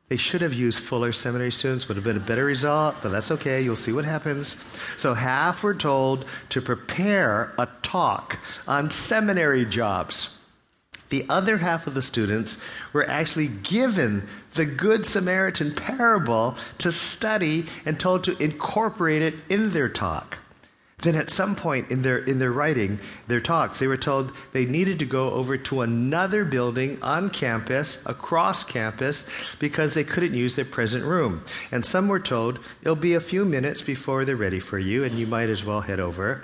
They 0.10 0.18
should 0.18 0.42
have 0.42 0.54
used 0.54 0.80
Fuller 0.80 1.14
seminary 1.14 1.52
students, 1.52 1.88
would 1.88 1.96
have 1.96 2.04
been 2.04 2.18
a 2.18 2.20
better 2.20 2.44
result, 2.44 2.96
but 3.04 3.10
that's 3.10 3.30
okay. 3.30 3.62
You'll 3.62 3.76
see 3.76 3.92
what 3.92 4.06
happens. 4.06 4.58
So, 4.98 5.14
half 5.14 5.64
were 5.64 5.76
told 5.76 6.26
to 6.50 6.62
prepare 6.62 7.54
a 7.60 7.68
talk 7.84 8.40
on 8.68 8.90
seminary 8.90 9.66
jobs. 9.66 10.36
The 11.10 11.26
other 11.30 11.58
half 11.58 11.88
of 11.88 11.94
the 11.94 12.02
students 12.02 12.58
were 12.94 13.08
actually 13.08 13.48
given 13.48 14.28
the 14.54 14.66
Good 14.66 15.06
Samaritan 15.06 15.74
parable 15.74 16.56
to 16.80 16.92
study 16.92 17.66
and 17.86 18.00
told 18.00 18.24
to 18.26 18.38
incorporate 18.42 19.22
it 19.22 19.36
in 19.48 19.70
their 19.70 19.90
talk. 19.90 20.40
Then, 21.02 21.16
at 21.16 21.30
some 21.30 21.56
point 21.56 21.92
in 21.92 22.02
their, 22.02 22.18
in 22.20 22.40
their 22.40 22.52
writing, 22.52 23.00
their 23.28 23.40
talks, 23.40 23.80
they 23.80 23.88
were 23.88 23.98
told 23.98 24.34
they 24.52 24.66
needed 24.66 25.00
to 25.00 25.06
go 25.06 25.32
over 25.32 25.58
to 25.58 25.82
another 25.82 26.44
building 26.44 26.98
on 27.02 27.30
campus, 27.30 28.04
across 28.06 28.64
campus, 28.64 29.26
because 29.60 29.94
they 29.94 30.04
couldn't 30.04 30.34
use 30.34 30.56
their 30.56 30.66
present 30.66 31.06
room. 31.06 31.44
And 31.72 31.86
some 31.86 32.08
were 32.08 32.20
told 32.20 32.60
it'll 32.82 32.96
be 32.96 33.14
a 33.14 33.22
few 33.22 33.46
minutes 33.46 33.82
before 33.82 34.26
they're 34.26 34.36
ready 34.36 34.60
for 34.60 34.78
you, 34.78 35.04
and 35.06 35.14
you 35.14 35.26
might 35.26 35.50
as 35.50 35.64
well 35.64 35.82
head 35.82 36.00
over 36.00 36.44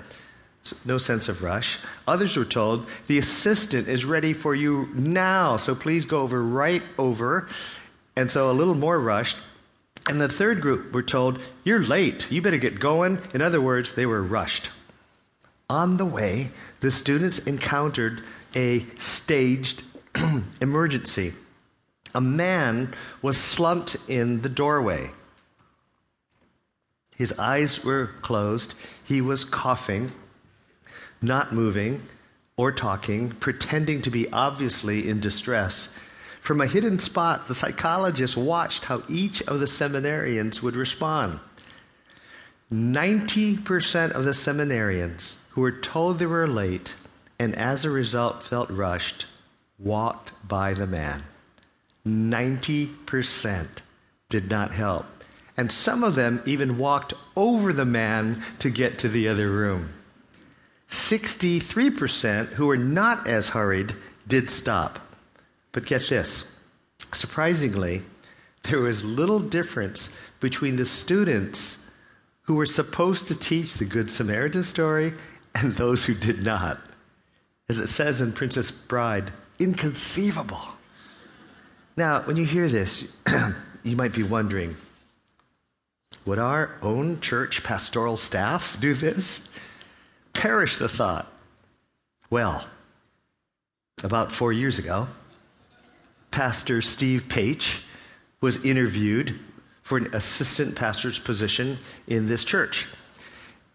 no 0.84 0.98
sense 0.98 1.28
of 1.28 1.42
rush. 1.42 1.78
Others 2.08 2.36
were 2.36 2.44
told, 2.44 2.88
the 3.06 3.18
assistant 3.18 3.88
is 3.88 4.04
ready 4.04 4.32
for 4.32 4.54
you 4.54 4.88
now, 4.94 5.56
so 5.56 5.74
please 5.74 6.04
go 6.04 6.22
over 6.22 6.42
right 6.42 6.82
over. 6.98 7.48
And 8.16 8.30
so 8.30 8.50
a 8.50 8.52
little 8.52 8.74
more 8.74 8.98
rushed. 8.98 9.36
And 10.08 10.20
the 10.20 10.28
third 10.28 10.60
group 10.60 10.92
were 10.92 11.02
told, 11.02 11.40
you're 11.64 11.82
late, 11.82 12.30
you 12.30 12.40
better 12.40 12.58
get 12.58 12.78
going. 12.78 13.20
In 13.34 13.42
other 13.42 13.60
words, 13.60 13.94
they 13.94 14.06
were 14.06 14.22
rushed. 14.22 14.70
On 15.68 15.96
the 15.96 16.06
way, 16.06 16.50
the 16.80 16.90
students 16.90 17.40
encountered 17.40 18.22
a 18.54 18.86
staged 18.98 19.82
emergency. 20.60 21.32
A 22.14 22.20
man 22.20 22.94
was 23.20 23.36
slumped 23.36 23.96
in 24.06 24.42
the 24.42 24.48
doorway. 24.48 25.10
His 27.16 27.32
eyes 27.32 27.82
were 27.82 28.10
closed. 28.22 28.74
He 29.04 29.20
was 29.20 29.44
coughing 29.44 30.12
not 31.22 31.52
moving 31.52 32.02
or 32.56 32.72
talking, 32.72 33.30
pretending 33.30 34.02
to 34.02 34.10
be 34.10 34.30
obviously 34.32 35.08
in 35.08 35.20
distress. 35.20 35.90
From 36.46 36.60
a 36.60 36.66
hidden 36.68 37.00
spot, 37.00 37.48
the 37.48 37.56
psychologist 37.56 38.36
watched 38.36 38.84
how 38.84 39.02
each 39.08 39.42
of 39.48 39.58
the 39.58 39.66
seminarians 39.66 40.62
would 40.62 40.76
respond. 40.76 41.40
90% 42.72 44.12
of 44.12 44.22
the 44.22 44.30
seminarians 44.30 45.38
who 45.50 45.62
were 45.62 45.72
told 45.72 46.20
they 46.20 46.26
were 46.26 46.46
late 46.46 46.94
and 47.40 47.52
as 47.56 47.84
a 47.84 47.90
result 47.90 48.44
felt 48.44 48.70
rushed 48.70 49.26
walked 49.80 50.34
by 50.46 50.72
the 50.72 50.86
man. 50.86 51.24
90% 52.06 53.66
did 54.28 54.48
not 54.48 54.72
help. 54.72 55.06
And 55.56 55.72
some 55.72 56.04
of 56.04 56.14
them 56.14 56.40
even 56.46 56.78
walked 56.78 57.12
over 57.34 57.72
the 57.72 57.84
man 57.84 58.40
to 58.60 58.70
get 58.70 59.00
to 59.00 59.08
the 59.08 59.26
other 59.26 59.50
room. 59.50 59.88
63% 60.88 62.52
who 62.52 62.68
were 62.68 62.76
not 62.76 63.26
as 63.26 63.48
hurried 63.48 63.96
did 64.28 64.48
stop. 64.48 65.00
But 65.76 65.84
get 65.84 66.08
this 66.08 66.46
surprisingly, 67.12 68.02
there 68.62 68.80
was 68.80 69.04
little 69.04 69.38
difference 69.38 70.08
between 70.40 70.76
the 70.76 70.86
students 70.86 71.76
who 72.40 72.54
were 72.54 72.64
supposed 72.64 73.28
to 73.28 73.38
teach 73.38 73.74
the 73.74 73.84
Good 73.84 74.10
Samaritan 74.10 74.62
story 74.62 75.12
and 75.54 75.74
those 75.74 76.02
who 76.02 76.14
did 76.14 76.42
not. 76.42 76.80
As 77.68 77.78
it 77.78 77.88
says 77.88 78.22
in 78.22 78.32
Princess 78.32 78.70
Bride, 78.70 79.30
inconceivable. 79.58 80.62
Now, 81.94 82.22
when 82.22 82.38
you 82.38 82.46
hear 82.46 82.68
this, 82.68 83.06
you 83.82 83.96
might 83.96 84.14
be 84.14 84.22
wondering 84.22 84.76
would 86.24 86.38
our 86.38 86.74
own 86.80 87.20
church 87.20 87.62
pastoral 87.62 88.16
staff 88.16 88.80
do 88.80 88.94
this? 88.94 89.46
Perish 90.32 90.78
the 90.78 90.88
thought. 90.88 91.30
Well, 92.30 92.66
about 94.02 94.32
four 94.32 94.54
years 94.54 94.78
ago, 94.78 95.06
Pastor 96.36 96.82
Steve 96.82 97.30
Page 97.30 97.80
was 98.42 98.62
interviewed 98.62 99.40
for 99.82 99.96
an 99.96 100.14
assistant 100.14 100.76
pastor's 100.76 101.18
position 101.18 101.78
in 102.08 102.26
this 102.26 102.44
church. 102.44 102.86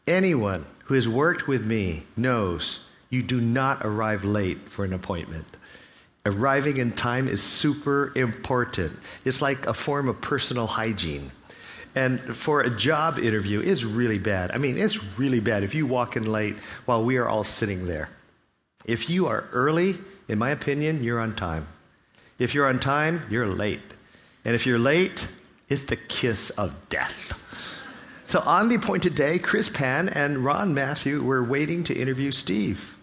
Anyone 0.06 0.68
who 0.84 0.94
has 0.94 1.10
worked 1.10 1.48
with 1.48 1.65
me 1.65 2.03
knows 2.15 2.86
you 3.10 3.24
do 3.24 3.41
not 3.41 3.84
arrive 3.84 4.24
late 4.24 4.70
for 4.70 4.86
an 4.86 4.94
appointment. 4.94 5.48
Arriving 6.24 6.77
in 6.77 6.91
time 6.91 7.27
is 7.27 7.41
super 7.41 8.13
important. 8.15 8.96
It's 9.25 9.41
like 9.41 9.65
a 9.65 9.74
form 9.74 10.08
of 10.08 10.22
personal 10.22 10.68
hygiene. 10.68 11.32
And 11.96 12.20
for 12.22 12.62
a 12.62 12.70
job 12.70 13.18
interview, 13.18 13.62
it's 13.62 13.84
really 13.84 14.20
bad. 14.20 14.51
I 14.51 14.60
mean, 14.60 14.77
it's 14.77 15.03
really 15.18 15.39
bad 15.39 15.63
if 15.63 15.74
you 15.74 15.88
walk 15.88 16.15
in 16.15 16.32
late 16.32 16.58
while 16.86 17.03
we 17.03 17.18
are 17.18 17.27
all 17.27 17.44
sitting 17.44 17.88
there. 17.88 18.10
If 18.86 19.10
you 19.10 19.25
are 19.25 19.46
early, 19.51 19.96
in 20.27 20.38
my 20.38 20.51
opinion, 20.51 21.03
you're 21.03 21.20
on 21.20 21.36
time. 21.36 21.68
If 22.41 22.55
you're 22.55 22.65
on 22.65 22.79
time, 22.79 23.21
you're 23.29 23.45
late. 23.45 23.93
And 24.45 24.55
if 24.55 24.65
you're 24.65 24.79
late, 24.79 25.27
it's 25.69 25.83
the 25.83 25.95
kiss 25.95 26.50
of 26.50 26.74
death. 26.89 27.38
So 28.25 28.39
on 28.39 28.67
the 28.67 28.77
appointed 28.77 29.13
day, 29.13 29.38
Chris 29.38 29.69
Pan 29.69 30.10
and 30.10 30.43
Ron 30.43 30.74
Matthew 30.74 31.21
were 31.21 31.43
waiting 31.43 31.83
to 31.83 31.93
interview 31.93 32.31
Steve. 32.31 32.95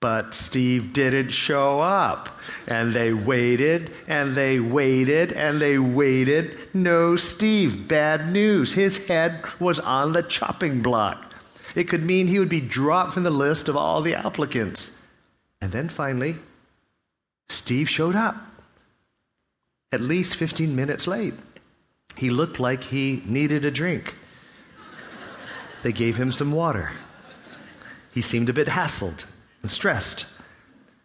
But 0.00 0.32
Steve 0.32 0.94
didn't 0.94 1.28
show 1.28 1.78
up. 1.80 2.40
And 2.66 2.94
they 2.94 3.12
waited 3.12 3.90
and 4.08 4.34
they 4.34 4.60
waited 4.60 5.34
and 5.34 5.60
they 5.60 5.78
waited. 5.78 6.56
No, 6.72 7.16
Steve, 7.16 7.86
bad 7.86 8.32
news. 8.32 8.72
His 8.72 8.96
head 8.96 9.44
was 9.60 9.78
on 9.78 10.14
the 10.14 10.22
chopping 10.22 10.80
block. 10.80 11.34
It 11.76 11.84
could 11.84 12.02
mean 12.02 12.28
he 12.28 12.38
would 12.38 12.48
be 12.48 12.62
dropped 12.62 13.12
from 13.12 13.24
the 13.24 13.30
list 13.30 13.68
of 13.68 13.76
all 13.76 14.00
the 14.00 14.14
applicants. 14.14 14.92
And 15.60 15.70
then 15.70 15.90
finally, 15.90 16.36
Steve 17.50 17.90
showed 17.90 18.16
up, 18.16 18.36
at 19.94 20.00
least 20.00 20.36
15 20.36 20.74
minutes 20.74 21.06
late. 21.06 21.34
He 22.16 22.30
looked 22.30 22.60
like 22.60 22.82
he 22.82 23.22
needed 23.24 23.64
a 23.64 23.70
drink. 23.70 24.14
They 25.82 25.92
gave 25.92 26.16
him 26.16 26.32
some 26.32 26.52
water. 26.52 26.92
He 28.12 28.20
seemed 28.20 28.48
a 28.48 28.52
bit 28.52 28.68
hassled 28.68 29.24
and 29.62 29.70
stressed. 29.70 30.26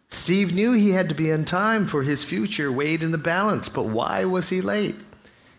Steve 0.08 0.52
knew 0.52 0.72
he 0.72 0.90
had 0.90 1.08
to 1.08 1.14
be 1.14 1.32
on 1.32 1.44
time 1.44 1.86
for 1.86 2.02
his 2.02 2.24
future 2.24 2.72
weighed 2.72 3.02
in 3.02 3.12
the 3.12 3.18
balance, 3.18 3.68
but 3.68 3.84
why 3.84 4.24
was 4.24 4.48
he 4.48 4.60
late? 4.60 4.96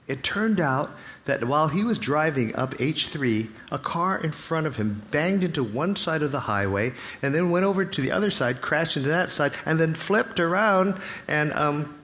It 0.08 0.24
turned 0.24 0.60
out 0.60 0.92
that 1.26 1.46
while 1.46 1.70
he 1.70 1.84
was 1.84 1.98
driving 1.98 2.54
up 2.56 2.74
H3, 2.76 3.50
a 3.72 3.80
car 3.80 4.18
in 4.20 4.32
front 4.32 4.68
of 4.68 4.76
him 4.76 5.02
banged 5.10 5.44
into 5.44 5.64
one 5.64 5.96
side 5.96 6.22
of 6.22 6.32
the 6.32 6.40
highway 6.42 6.94
and 7.22 7.34
then 7.34 7.50
went 7.50 7.66
over 7.66 7.86
to 7.86 8.02
the 8.02 8.12
other 8.12 8.32
side, 8.32 8.60
crashed 8.62 8.98
into 8.98 9.10
that 9.10 9.30
side, 9.30 9.56
and 9.66 9.80
then 9.80 9.94
flipped 9.94 10.40
around 10.40 11.00
and, 11.28 11.54
um, 11.54 11.98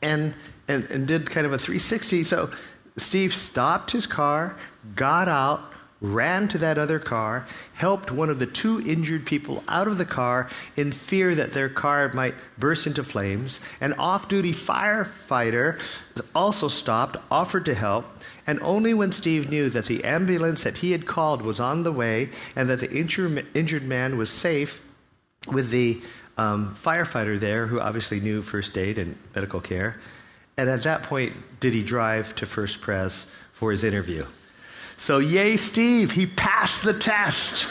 and, 0.00 0.34
and, 0.68 0.84
and 0.90 1.06
did 1.06 1.30
kind 1.30 1.46
of 1.46 1.52
a 1.52 1.58
360. 1.58 2.24
So 2.24 2.50
Steve 2.96 3.34
stopped 3.34 3.90
his 3.90 4.06
car, 4.06 4.56
got 4.94 5.28
out, 5.28 5.72
ran 6.00 6.46
to 6.48 6.58
that 6.58 6.76
other 6.76 6.98
car, 6.98 7.46
helped 7.72 8.10
one 8.10 8.28
of 8.28 8.38
the 8.38 8.46
two 8.46 8.80
injured 8.86 9.24
people 9.24 9.64
out 9.68 9.88
of 9.88 9.96
the 9.96 10.04
car 10.04 10.48
in 10.76 10.92
fear 10.92 11.34
that 11.34 11.54
their 11.54 11.68
car 11.68 12.12
might 12.12 12.34
burst 12.58 12.86
into 12.86 13.02
flames. 13.02 13.58
An 13.80 13.94
off 13.94 14.28
duty 14.28 14.52
firefighter 14.52 15.80
also 16.34 16.68
stopped, 16.68 17.16
offered 17.30 17.64
to 17.64 17.74
help, 17.74 18.04
and 18.46 18.60
only 18.60 18.92
when 18.92 19.12
Steve 19.12 19.48
knew 19.48 19.70
that 19.70 19.86
the 19.86 20.04
ambulance 20.04 20.62
that 20.64 20.78
he 20.78 20.92
had 20.92 21.06
called 21.06 21.40
was 21.40 21.58
on 21.58 21.84
the 21.84 21.92
way 21.92 22.28
and 22.54 22.68
that 22.68 22.80
the 22.80 22.92
injured 22.92 23.84
man 23.84 24.18
was 24.18 24.28
safe 24.28 24.82
with 25.50 25.70
the 25.70 26.00
um, 26.36 26.76
firefighter 26.82 27.38
there, 27.40 27.66
who 27.66 27.80
obviously 27.80 28.20
knew 28.20 28.42
first 28.42 28.76
aid 28.76 28.98
and 28.98 29.16
medical 29.34 29.60
care. 29.60 29.96
And 30.56 30.68
at 30.70 30.82
that 30.84 31.02
point, 31.02 31.34
did 31.60 31.74
he 31.74 31.82
drive 31.82 32.34
to 32.36 32.46
First 32.46 32.80
Pres 32.80 33.26
for 33.52 33.70
his 33.70 33.84
interview? 33.84 34.24
So, 34.96 35.18
yay, 35.18 35.56
Steve, 35.56 36.12
he 36.12 36.26
passed 36.26 36.82
the 36.82 36.94
test. 36.94 37.66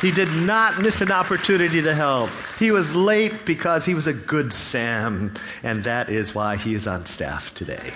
He 0.00 0.10
did 0.10 0.30
not 0.30 0.80
miss 0.80 1.00
an 1.00 1.10
opportunity 1.10 1.82
to 1.82 1.94
help. 1.94 2.30
He 2.58 2.70
was 2.70 2.94
late 2.94 3.44
because 3.44 3.84
he 3.84 3.94
was 3.94 4.06
a 4.06 4.12
good 4.12 4.52
Sam, 4.52 5.32
and 5.62 5.82
that 5.84 6.10
is 6.10 6.34
why 6.34 6.56
he 6.56 6.74
is 6.74 6.86
on 6.86 7.06
staff 7.06 7.52
today. 7.54 7.92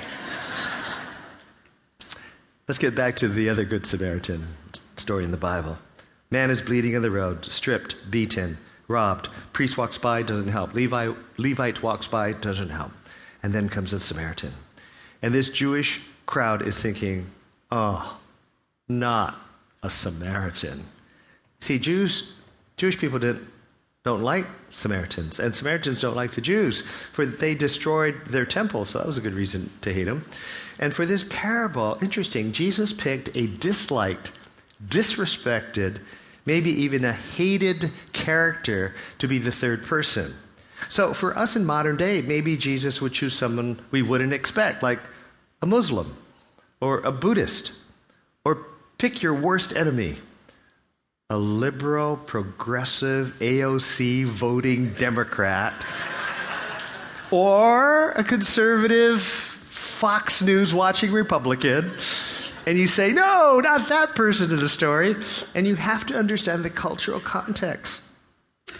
Let's 2.66 2.78
get 2.78 2.94
back 2.94 3.16
to 3.16 3.28
the 3.28 3.48
other 3.48 3.64
Good 3.64 3.84
Samaritan 3.84 4.46
story 4.96 5.24
in 5.24 5.30
the 5.30 5.36
Bible. 5.36 5.76
Man 6.30 6.50
is 6.50 6.62
bleeding 6.62 6.94
in 6.94 7.02
the 7.02 7.10
road, 7.10 7.44
stripped, 7.44 7.96
beaten, 8.10 8.56
robbed. 8.88 9.28
Priest 9.52 9.76
walks 9.76 9.98
by, 9.98 10.22
doesn't 10.22 10.48
help. 10.48 10.74
Levi, 10.74 11.12
Levite 11.36 11.82
walks 11.82 12.06
by, 12.06 12.32
doesn't 12.32 12.70
help. 12.70 12.92
And 13.42 13.52
then 13.52 13.68
comes 13.68 13.92
a 13.92 14.00
Samaritan. 14.00 14.52
And 15.22 15.34
this 15.34 15.48
Jewish 15.48 16.00
crowd 16.26 16.66
is 16.66 16.78
thinking, 16.78 17.26
Oh, 17.70 18.18
not 18.88 19.40
a 19.82 19.90
Samaritan. 19.90 20.84
See, 21.60 21.78
Jews, 21.78 22.32
Jewish 22.76 22.98
people 22.98 23.18
didn't, 23.18 23.46
don't 24.04 24.22
like 24.22 24.46
Samaritans, 24.70 25.40
and 25.40 25.54
Samaritans 25.54 26.00
don't 26.00 26.16
like 26.16 26.30
the 26.30 26.40
Jews, 26.40 26.82
for 27.12 27.26
they 27.26 27.54
destroyed 27.54 28.24
their 28.26 28.46
temple, 28.46 28.86
so 28.86 28.98
that 28.98 29.06
was 29.06 29.18
a 29.18 29.20
good 29.20 29.34
reason 29.34 29.70
to 29.82 29.92
hate 29.92 30.04
them. 30.04 30.22
And 30.78 30.94
for 30.94 31.04
this 31.04 31.24
parable, 31.28 31.98
interesting, 32.00 32.52
Jesus 32.52 32.94
picked 32.94 33.36
a 33.36 33.46
disliked, 33.46 34.32
disrespected, 34.86 36.00
maybe 36.46 36.70
even 36.70 37.04
a 37.04 37.12
hated 37.12 37.92
character 38.14 38.94
to 39.18 39.28
be 39.28 39.38
the 39.38 39.52
third 39.52 39.84
person. 39.84 40.34
So 40.90 41.14
for 41.14 41.38
us 41.38 41.54
in 41.54 41.64
modern 41.64 41.96
day, 41.96 42.20
maybe 42.20 42.56
Jesus 42.56 43.00
would 43.00 43.12
choose 43.12 43.32
someone 43.32 43.80
we 43.92 44.02
wouldn't 44.02 44.32
expect, 44.32 44.82
like 44.82 44.98
a 45.62 45.66
Muslim 45.66 46.16
or 46.80 46.98
a 47.00 47.12
Buddhist, 47.12 47.70
or 48.44 48.66
pick 48.98 49.22
your 49.22 49.34
worst 49.34 49.72
enemy 49.74 50.18
a 51.30 51.38
liberal, 51.38 52.16
progressive, 52.16 53.32
AOC 53.38 54.24
voting 54.24 54.92
Democrat, 54.94 55.86
or 57.30 58.10
a 58.10 58.24
conservative, 58.24 59.22
Fox 59.22 60.42
News 60.42 60.74
watching 60.74 61.12
Republican. 61.12 61.92
And 62.66 62.76
you 62.76 62.88
say, 62.88 63.12
no, 63.12 63.60
not 63.60 63.88
that 63.90 64.16
person 64.16 64.50
in 64.50 64.56
the 64.56 64.68
story. 64.68 65.14
And 65.54 65.68
you 65.68 65.76
have 65.76 66.04
to 66.06 66.16
understand 66.16 66.64
the 66.64 66.70
cultural 66.70 67.20
context. 67.20 68.02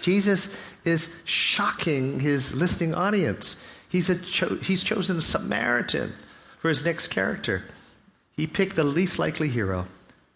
Jesus 0.03 0.49
is 0.85 1.11
shocking 1.25 2.21
his 2.21 2.55
listening 2.55 2.95
audience. 2.95 3.57
He's, 3.89 4.09
a 4.11 4.17
cho- 4.17 4.57
he's 4.57 4.83
chosen 4.83 5.19
a 5.19 5.23
Samaritan 5.23 6.13
for 6.59 6.69
his 6.69 6.85
next 6.85 7.09
character. 7.09 7.65
He 8.33 8.47
picked 8.47 8.77
the 8.77 8.85
least 8.85 9.19
likely 9.19 9.49
hero, 9.49 9.87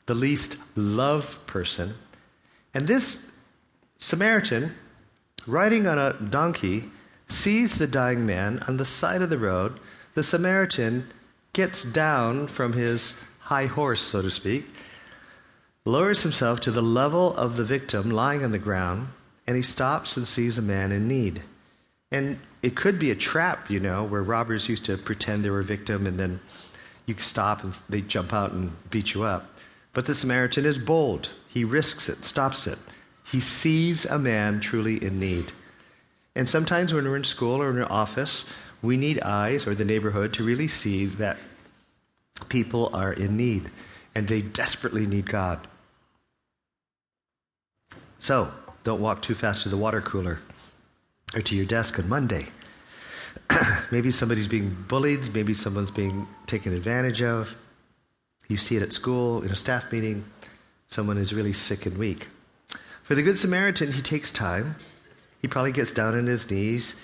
the 0.07 0.15
least 0.15 0.57
loved 0.77 1.47
person. 1.47 1.95
And 2.75 2.87
this 2.87 3.27
Samaritan, 3.99 4.75
riding 5.47 5.87
on 5.87 5.99
a 5.99 6.15
donkey, 6.15 6.91
sees 7.29 7.79
the 7.79 7.87
dying 7.87 8.27
man 8.27 8.63
on 8.69 8.77
the 8.77 8.85
side 8.85 9.23
of 9.23 9.31
the 9.31 9.39
road. 9.39 9.79
The 10.15 10.23
Samaritan 10.23 11.09
gets 11.53 11.85
down 11.85 12.49
from 12.49 12.73
his 12.73 13.15
high 13.39 13.67
horse, 13.67 14.03
so 14.03 14.23
to 14.23 14.31
speak, 14.31 14.67
lowers 15.85 16.23
himself 16.23 16.61
to 16.61 16.71
the 16.71 16.83
level 16.83 17.35
of 17.37 17.57
the 17.57 17.65
victim 17.65 18.11
lying 18.11 18.45
on 18.45 18.53
the 18.53 18.59
ground, 18.59 19.09
and 19.47 19.57
he 19.57 19.63
stops 19.63 20.17
and 20.17 20.27
sees 20.27 20.59
a 20.59 20.63
man 20.63 20.93
in 20.93 21.07
need. 21.07 21.43
And 22.11 22.39
it 22.63 22.77
could 22.77 22.99
be 22.99 23.11
a 23.11 23.17
trap, 23.17 23.71
you 23.71 23.81
know, 23.81 24.05
where 24.05 24.23
robbers 24.23 24.69
used 24.69 24.85
to 24.87 24.97
pretend 24.97 25.45
they 25.45 25.51
were 25.51 25.61
a 25.61 25.65
victim 25.65 26.07
and 26.07 26.19
then 26.19 26.41
you 27.07 27.17
stop 27.19 27.63
and 27.63 27.73
they 27.89 28.01
jump 28.01 28.33
out 28.33 28.53
and 28.53 28.73
beat 28.91 29.15
you 29.15 29.25
up. 29.25 29.59
But 29.93 30.07
the 30.07 30.15
Samaritan 30.15 30.65
is 30.65 30.79
bold. 30.79 31.31
He 31.49 31.65
risks 31.65 32.09
it, 32.09 32.25
stops 32.25 32.67
it. 32.67 32.79
He 33.25 33.41
sees 33.41 34.07
a 34.07 34.19
man 34.19 34.61
truly 34.61 35.03
in 35.03 35.19
need. 35.19 35.53
And 36.35 36.49
sometimes 36.49 36.93
when 36.93 37.05
we're 37.05 37.17
in 37.17 37.25
school 37.25 37.63
or 37.63 37.71
in 37.71 37.79
an 37.79 37.85
office, 37.85 38.45
we 38.83 38.97
need 38.97 39.21
eyes 39.23 39.67
or 39.67 39.75
the 39.75 39.85
neighborhood 39.85 40.33
to 40.35 40.45
really 40.45 40.69
see 40.69 41.07
that 41.07 41.37
people 42.49 42.91
are 42.93 43.13
in 43.13 43.37
need 43.37 43.71
and 44.15 44.29
they 44.29 44.43
desperately 44.43 45.07
need 45.07 45.29
God. 45.29 45.67
So, 48.19 48.53
don't 48.85 49.01
walk 49.01 49.23
too 49.23 49.35
fast 49.35 49.63
to 49.63 49.69
the 49.69 49.77
water 49.77 50.01
cooler 50.01 50.39
or 51.35 51.43
to 51.43 51.57
your 51.57 51.65
desk 51.65 51.99
on 51.99 52.09
Monday. 52.09 52.47
maybe 53.91 54.11
somebody's 54.11 54.47
being 54.47 54.75
bullied, 54.89 55.35
maybe 55.35 55.53
someone's 55.53 55.91
being 55.91 56.29
taken 56.47 56.73
advantage 56.73 57.23
of. 57.23 57.57
You 58.49 58.57
see 58.57 58.77
it 58.77 58.83
at 58.83 58.93
school, 58.93 59.43
in 59.43 59.51
a 59.51 59.57
staff 59.57 59.91
meeting, 59.91 60.25
someone 60.89 61.17
is 61.17 61.35
really 61.35 61.53
sick 61.53 61.87
and 61.87 61.97
weak. 61.99 62.29
For 63.03 63.15
the 63.15 63.23
Good 63.23 63.39
Samaritan, 63.39 63.93
he 63.93 64.03
takes 64.03 64.31
time. 64.31 64.77
He 65.43 65.49
probably 65.49 65.73
gets 65.73 65.93
down 65.93 66.17
on 66.17 66.27
his 66.27 66.51
knees 66.51 66.97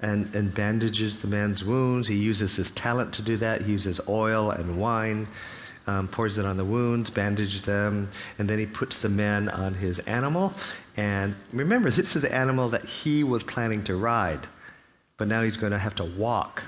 and, 0.00 0.34
and 0.34 0.54
bandages 0.54 1.20
the 1.20 1.28
man's 1.28 1.64
wounds. 1.64 2.08
He 2.08 2.16
uses 2.16 2.56
his 2.56 2.70
talent 2.72 3.12
to 3.14 3.22
do 3.22 3.36
that. 3.38 3.62
He 3.62 3.72
uses 3.72 4.00
oil 4.08 4.50
and 4.50 4.78
wine, 4.78 5.26
um, 5.88 6.06
pours 6.06 6.36
it 6.36 6.44
on 6.44 6.58
the 6.58 6.64
wounds, 6.64 7.08
bandages 7.08 7.64
them, 7.64 8.10
and 8.38 8.48
then 8.48 8.58
he 8.58 8.66
puts 8.66 8.98
the 8.98 9.08
man 9.08 9.48
on 9.48 9.72
his 9.72 9.98
animal. 10.00 10.52
And 10.96 11.34
remember, 11.52 11.90
this 11.90 12.14
is 12.14 12.22
the 12.22 12.32
animal 12.32 12.68
that 12.68 12.84
he 12.84 13.24
was 13.24 13.42
planning 13.42 13.82
to 13.84 13.96
ride, 13.96 14.46
but 15.16 15.28
now 15.28 15.42
he's 15.42 15.56
going 15.56 15.72
to 15.72 15.78
have 15.78 15.94
to 15.96 16.04
walk 16.04 16.64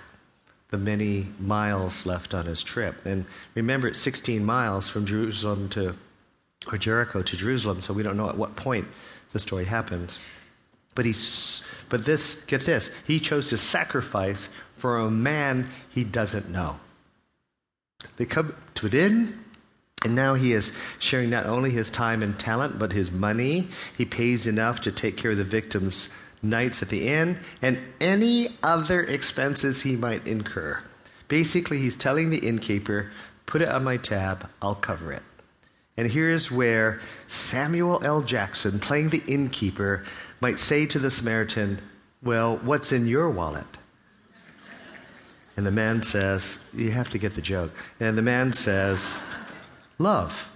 the 0.71 0.79
many 0.79 1.27
miles 1.39 2.07
left 2.07 2.33
on 2.33 2.47
his 2.47 2.63
trip. 2.63 3.05
And 3.05 3.27
remember, 3.55 3.89
it's 3.89 3.99
16 3.99 4.43
miles 4.43 4.89
from 4.89 5.05
Jerusalem 5.05 5.69
to 5.71 5.95
or 6.71 6.77
Jericho 6.77 7.23
to 7.23 7.37
Jerusalem, 7.37 7.81
so 7.81 7.95
we 7.95 8.03
don't 8.03 8.19
know 8.19 8.29
at 8.29 8.37
what 8.37 8.55
point 8.55 8.87
the 9.33 9.39
story 9.39 9.65
happens. 9.65 10.19
But 10.95 11.07
he's, 11.07 11.63
but 11.89 12.05
this, 12.05 12.35
get 12.47 12.63
this, 12.63 12.91
he 13.07 13.19
chose 13.19 13.49
to 13.49 13.57
sacrifice 13.57 14.51
for 14.77 14.99
a 14.99 15.11
man 15.11 15.71
he 15.91 16.05
doesn't 16.05 16.51
know. 16.51 16.77
They 18.17 18.27
come 18.27 18.55
to 18.75 18.83
within, 18.85 19.45
and 20.05 20.15
now 20.15 20.35
he 20.35 20.53
is 20.53 20.73
sharing 20.99 21.31
not 21.31 21.47
only 21.47 21.71
his 21.71 21.91
time 21.91 22.23
and 22.23 22.39
talent, 22.39 22.79
but 22.79 22.93
his 22.93 23.11
money. 23.13 23.69
He 23.97 24.05
pays 24.05 24.47
enough 24.47 24.81
to 24.83 24.93
take 24.93 25.17
care 25.17 25.33
of 25.33 25.37
the 25.37 25.45
victim's 25.45 26.09
nights 26.43 26.83
at 26.83 26.89
the 26.89 27.09
inn 27.09 27.39
and 27.61 27.79
any 28.01 28.49
other 28.63 29.03
expenses 29.03 29.83
he 29.83 29.97
might 29.97 30.27
incur. 30.27 30.83
Basically, 31.29 31.79
he's 31.79 31.97
telling 31.97 32.31
the 32.31 32.39
innkeeper, 32.39 33.11
put 33.47 33.63
it 33.63 33.69
on 33.69 33.85
my 33.85 33.97
tab, 33.97 34.49
I'll 34.63 34.75
cover 34.75 35.13
it. 35.13 35.23
And 35.97 36.11
here's 36.11 36.51
where 36.51 37.01
Samuel 37.27 38.03
L. 38.03 38.23
Jackson, 38.23 38.81
playing 38.81 39.11
the 39.11 39.23
innkeeper, 39.27 40.03
might 40.41 40.59
say 40.59 40.87
to 40.87 40.99
the 40.99 41.11
Samaritan, 41.11 41.81
Well, 42.23 42.57
what's 42.59 42.91
in 42.91 43.07
your 43.07 43.29
wallet? 43.29 43.67
And 45.61 45.67
the 45.67 45.71
man 45.71 46.03
says, 46.03 46.59
You 46.73 46.91
have 46.93 47.11
to 47.11 47.19
get 47.19 47.35
the 47.35 47.43
joke. 47.43 47.71
And 48.01 48.17
the 48.17 48.23
man 48.23 48.51
says, 48.51 49.21
Love. 49.99 50.51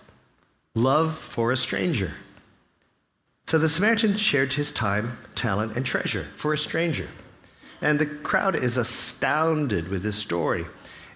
Love 0.75 1.14
for 1.14 1.53
a 1.53 1.59
stranger. 1.59 2.14
So 3.47 3.59
the 3.59 3.69
Samaritan 3.69 4.17
shared 4.17 4.55
his 4.55 4.73
time, 4.73 5.19
talent, 5.35 5.77
and 5.77 5.85
treasure 5.85 6.25
for 6.35 6.55
a 6.55 6.59
stranger. 6.59 7.07
And 7.83 7.99
the 7.99 8.07
crowd 8.07 8.57
is 8.57 8.79
astounded 8.79 9.88
with 9.88 10.03
this 10.03 10.17
story. 10.17 10.64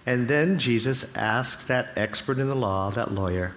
And 0.05 0.27
then 0.27 0.59
Jesus 0.59 1.11
asks 1.15 1.63
that 1.63 1.87
expert 1.95 2.37
in 2.37 2.47
the 2.47 2.53
law, 2.53 2.91
that 2.91 3.11
lawyer, 3.11 3.55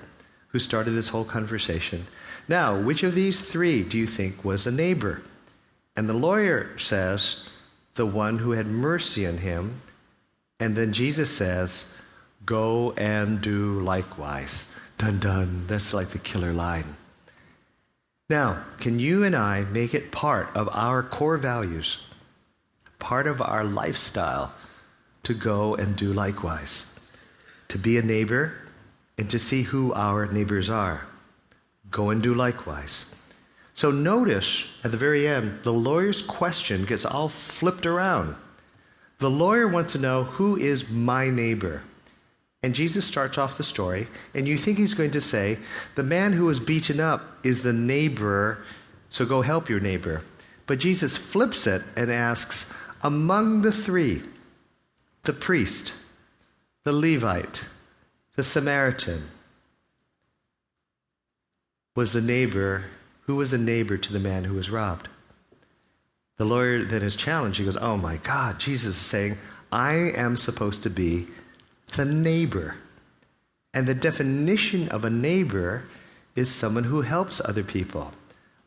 who 0.48 0.58
started 0.58 0.92
this 0.92 1.10
whole 1.10 1.26
conversation. 1.26 2.06
Now, 2.48 2.80
which 2.80 3.02
of 3.02 3.14
these 3.14 3.42
three 3.42 3.82
do 3.82 3.98
you 3.98 4.06
think 4.06 4.46
was 4.46 4.66
a 4.66 4.72
neighbor? 4.72 5.20
And 5.94 6.08
the 6.08 6.14
lawyer 6.14 6.70
says, 6.78 7.44
the 7.96 8.06
one 8.06 8.38
who 8.38 8.52
had 8.52 8.66
mercy 8.66 9.26
on 9.26 9.36
him. 9.36 9.82
And 10.62 10.76
then 10.76 10.92
Jesus 10.92 11.28
says, 11.28 11.88
go 12.46 12.92
and 12.92 13.40
do 13.40 13.80
likewise. 13.80 14.68
Dun 14.96 15.18
dun. 15.18 15.64
That's 15.66 15.92
like 15.92 16.10
the 16.10 16.20
killer 16.20 16.52
line. 16.52 16.96
Now, 18.30 18.62
can 18.78 19.00
you 19.00 19.24
and 19.24 19.34
I 19.34 19.64
make 19.64 19.92
it 19.92 20.12
part 20.12 20.54
of 20.54 20.68
our 20.70 21.02
core 21.02 21.36
values, 21.36 22.06
part 23.00 23.26
of 23.26 23.42
our 23.42 23.64
lifestyle, 23.64 24.54
to 25.24 25.34
go 25.34 25.74
and 25.74 25.96
do 25.96 26.12
likewise? 26.12 26.86
To 27.66 27.78
be 27.78 27.98
a 27.98 28.02
neighbor 28.02 28.54
and 29.18 29.28
to 29.30 29.40
see 29.40 29.62
who 29.62 29.92
our 29.94 30.30
neighbors 30.30 30.70
are. 30.70 31.08
Go 31.90 32.10
and 32.10 32.22
do 32.22 32.34
likewise. 32.34 33.12
So 33.74 33.90
notice 33.90 34.64
at 34.84 34.92
the 34.92 34.96
very 34.96 35.26
end, 35.26 35.64
the 35.64 35.72
lawyer's 35.72 36.22
question 36.22 36.84
gets 36.84 37.04
all 37.04 37.28
flipped 37.28 37.84
around. 37.84 38.36
The 39.22 39.30
lawyer 39.30 39.68
wants 39.68 39.92
to 39.92 40.00
know 40.00 40.24
who 40.24 40.56
is 40.56 40.90
my 40.90 41.30
neighbor. 41.30 41.82
And 42.64 42.74
Jesus 42.74 43.04
starts 43.04 43.38
off 43.38 43.56
the 43.56 43.62
story, 43.62 44.08
and 44.34 44.48
you 44.48 44.58
think 44.58 44.78
he's 44.78 44.94
going 44.94 45.12
to 45.12 45.20
say, 45.20 45.58
The 45.94 46.02
man 46.02 46.32
who 46.32 46.46
was 46.46 46.58
beaten 46.58 46.98
up 46.98 47.38
is 47.44 47.62
the 47.62 47.72
neighbor, 47.72 48.64
so 49.10 49.24
go 49.24 49.40
help 49.40 49.68
your 49.68 49.78
neighbor. 49.78 50.22
But 50.66 50.80
Jesus 50.80 51.16
flips 51.16 51.68
it 51.68 51.82
and 51.96 52.10
asks, 52.10 52.66
Among 53.04 53.62
the 53.62 53.70
three, 53.70 54.24
the 55.22 55.32
priest, 55.32 55.94
the 56.82 56.92
Levite, 56.92 57.64
the 58.34 58.42
Samaritan 58.42 59.28
was 61.94 62.12
the 62.12 62.20
neighbor 62.20 62.86
who 63.26 63.36
was 63.36 63.52
the 63.52 63.58
neighbor 63.58 63.96
to 63.96 64.12
the 64.12 64.18
man 64.18 64.42
who 64.42 64.54
was 64.54 64.68
robbed. 64.68 65.08
The 66.36 66.44
lawyer 66.44 66.84
then 66.84 67.02
is 67.02 67.16
challenged. 67.16 67.58
He 67.58 67.64
goes, 67.64 67.76
Oh 67.76 67.96
my 67.96 68.16
God, 68.18 68.58
Jesus 68.58 68.96
is 68.96 69.00
saying, 69.00 69.38
I 69.70 69.94
am 69.94 70.36
supposed 70.36 70.82
to 70.82 70.90
be 70.90 71.28
the 71.94 72.04
neighbor. 72.04 72.76
And 73.74 73.86
the 73.86 73.94
definition 73.94 74.88
of 74.88 75.04
a 75.04 75.10
neighbor 75.10 75.84
is 76.34 76.50
someone 76.50 76.84
who 76.84 77.02
helps 77.02 77.40
other 77.44 77.62
people. 77.62 78.12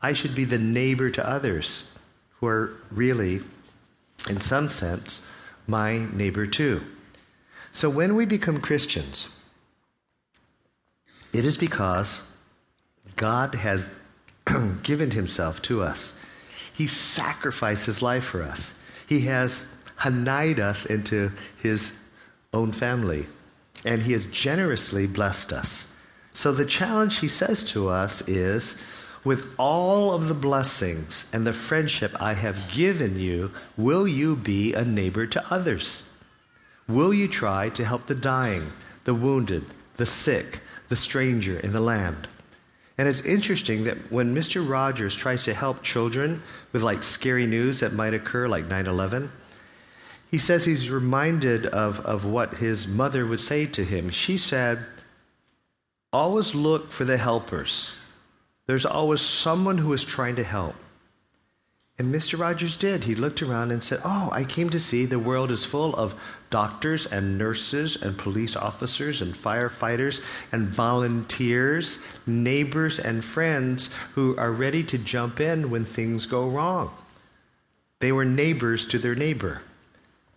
I 0.02 0.14
should 0.14 0.36
be 0.36 0.46
the 0.46 0.60
neighbor 0.60 1.10
to 1.10 1.28
others 1.28 1.92
who 2.40 2.48
are 2.48 2.78
really, 2.92 3.42
in 4.30 4.42
some 4.42 4.70
sense, 4.70 5.26
my 5.68 6.06
neighbor 6.14 6.46
too. 6.46 6.82
So 7.72 7.90
when 7.90 8.16
we 8.16 8.26
become 8.26 8.62
Christians, 8.62 9.36
it 11.34 11.44
is 11.44 11.58
because 11.58 12.22
God 13.16 13.56
has 13.56 13.98
given 14.84 15.12
himself 15.12 15.62
to 15.64 15.82
us. 15.82 16.20
He 16.76 16.88
sacrificed 16.88 17.86
his 17.86 18.02
life 18.02 18.26
for 18.26 18.44
us. 18.44 18.76
He 19.08 19.22
has 19.22 19.66
hanaied 20.00 20.60
us 20.60 20.86
into 20.86 21.32
his 21.58 21.94
own 22.54 22.72
family, 22.72 23.28
and 23.84 24.04
he 24.04 24.14
has 24.14 24.26
generously 24.28 25.08
blessed 25.08 25.54
us. 25.54 25.92
So 26.34 26.52
the 26.52 26.66
challenge 26.66 27.20
he 27.20 27.28
says 27.28 27.64
to 27.72 27.90
us 27.90 28.28
is 28.28 28.78
with 29.24 29.56
all 29.58 30.12
of 30.12 30.28
the 30.28 30.34
blessings 30.34 31.26
and 31.32 31.48
the 31.48 31.54
friendship 31.54 32.16
I 32.20 32.34
have 32.34 32.72
given 32.74 33.18
you, 33.20 33.52
will 33.78 34.08
you 34.08 34.36
be 34.36 34.74
a 34.74 34.84
neighbor 34.84 35.26
to 35.28 35.54
others? 35.54 36.04
Will 36.88 37.14
you 37.14 37.28
try 37.28 37.70
to 37.70 37.86
help 37.86 38.06
the 38.06 38.16
dying, 38.16 38.72
the 39.06 39.16
wounded, 39.16 39.66
the 39.96 40.06
sick, 40.06 40.62
the 40.90 40.96
stranger 40.96 41.60
in 41.60 41.72
the 41.72 41.80
land. 41.80 42.28
And 42.98 43.10
it's 43.10 43.22
interesting 43.22 43.84
that 43.86 44.12
when 44.12 44.34
Mr. 44.34 44.68
Rogers 44.68 45.16
tries 45.16 45.44
to 45.44 45.54
help 45.54 45.84
children 45.84 46.42
with 46.72 46.82
like 46.82 47.04
scary 47.04 47.46
news 47.46 47.82
that 47.82 47.94
might 47.94 48.14
occur, 48.14 48.48
like 48.48 48.68
9 48.68 48.88
11, 48.88 49.32
he 50.32 50.38
says 50.38 50.66
he's 50.66 50.90
reminded 50.90 51.66
of, 51.68 52.00
of 52.02 52.26
what 52.26 52.56
his 52.56 52.88
mother 52.88 53.26
would 53.26 53.40
say 53.42 53.66
to 53.68 53.84
him. 53.84 54.10
She 54.10 54.38
said, 54.38 54.86
Always 56.14 56.56
look 56.56 56.92
for 56.92 57.04
the 57.04 57.18
helpers. 57.18 57.94
There's 58.68 58.86
always 58.86 59.22
someone 59.22 59.78
who 59.78 59.92
is 59.94 60.04
trying 60.04 60.38
to 60.38 60.44
help. 60.44 60.76
And 61.98 62.14
Mr. 62.14 62.38
Rogers 62.38 62.76
did. 62.76 63.06
He 63.06 63.16
looked 63.16 63.42
around 63.42 63.72
and 63.72 63.82
said, 63.82 64.02
Oh, 64.04 64.30
I 64.34 64.44
came 64.44 64.70
to 64.72 64.80
see 64.80 65.06
the 65.06 65.18
world 65.18 65.50
is 65.50 65.64
full 65.64 65.96
of 65.96 66.14
doctors 66.50 67.06
and 67.06 67.38
nurses 67.38 67.96
and 68.02 68.18
police 68.18 68.58
officers 68.58 69.22
and 69.22 69.34
firefighters 69.34 70.22
and 70.52 70.68
volunteers, 70.68 72.00
neighbors 72.26 73.00
and 73.00 73.24
friends 73.24 73.90
who 74.14 74.36
are 74.38 74.52
ready 74.52 74.84
to 74.84 74.98
jump 74.98 75.40
in 75.40 75.70
when 75.70 75.86
things 75.86 76.26
go 76.26 76.50
wrong. 76.50 76.92
They 78.00 78.12
were 78.12 78.26
neighbors 78.26 78.86
to 78.88 79.00
their 79.00 79.16
neighbor. 79.16 79.62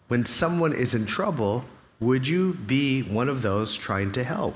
When 0.07 0.25
someone 0.25 0.73
is 0.73 0.95
in 0.95 1.07
trouble, 1.07 1.65
would 1.99 2.27
you 2.27 2.55
be 2.55 3.03
one 3.03 3.29
of 3.29 3.43
those 3.43 3.75
trying 3.75 4.13
to 4.13 4.23
help? 4.23 4.55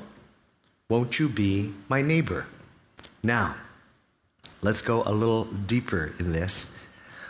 Won't 0.89 1.19
you 1.19 1.29
be 1.29 1.75
my 1.89 2.01
neighbor? 2.01 2.47
Now, 3.25 3.57
let's 4.63 4.83
go 4.83 5.03
a 5.03 5.13
little 5.13 5.45
deeper 5.45 6.13
in 6.21 6.33
this 6.33 6.71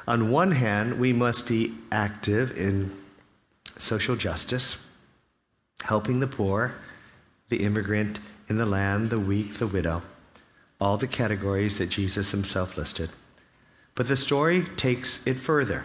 On 0.07 0.31
one 0.31 0.53
hand, 0.53 0.99
we 0.99 1.13
must 1.13 1.47
be 1.47 1.75
active 1.91 2.57
in 2.57 2.97
social 3.79 4.17
justice, 4.17 4.77
helping 5.85 6.21
the 6.21 6.27
poor, 6.27 6.75
the 7.49 7.65
immigrant 7.65 8.19
in 8.49 8.57
the 8.57 8.67
land, 8.67 9.11
the 9.11 9.21
weak, 9.21 9.55
the 9.55 9.67
widow, 9.67 10.03
all 10.81 10.97
the 10.97 11.07
categories 11.07 11.79
that 11.79 11.89
Jesus 11.89 12.31
himself 12.31 12.77
listed. 12.77 13.11
But 13.95 14.09
the 14.09 14.17
story 14.17 14.65
takes 14.77 15.25
it 15.27 15.39
further. 15.39 15.85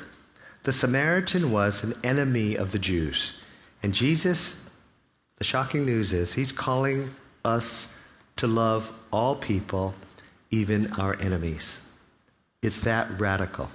The 0.64 0.72
Samaritan 0.72 1.52
was 1.52 1.84
an 1.84 1.94
enemy 2.04 2.56
of 2.56 2.72
the 2.72 2.80
Jews. 2.80 3.40
And 3.84 3.94
Jesus, 3.94 4.58
the 5.38 5.44
shocking 5.44 5.86
news 5.86 6.14
is, 6.14 6.34
he's 6.34 6.52
calling 6.52 7.12
us 7.46 7.94
to 8.38 8.48
love 8.48 8.92
all 9.12 9.36
people, 9.36 9.94
even 10.52 10.92
our 10.94 11.16
enemies. 11.20 11.88
It's 12.62 12.80
that 12.80 13.20
radical. 13.20 13.70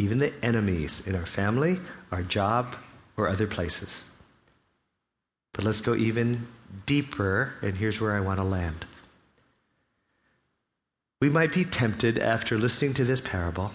Even 0.00 0.16
the 0.16 0.32
enemies 0.42 1.06
in 1.06 1.14
our 1.14 1.26
family, 1.26 1.78
our 2.10 2.22
job, 2.22 2.74
or 3.18 3.28
other 3.28 3.46
places. 3.46 4.02
But 5.52 5.66
let's 5.66 5.82
go 5.82 5.94
even 5.94 6.46
deeper, 6.86 7.52
and 7.60 7.76
here's 7.76 8.00
where 8.00 8.16
I 8.16 8.20
want 8.20 8.38
to 8.38 8.44
land. 8.44 8.86
We 11.20 11.28
might 11.28 11.52
be 11.52 11.66
tempted 11.66 12.18
after 12.18 12.56
listening 12.56 12.94
to 12.94 13.04
this 13.04 13.20
parable 13.20 13.72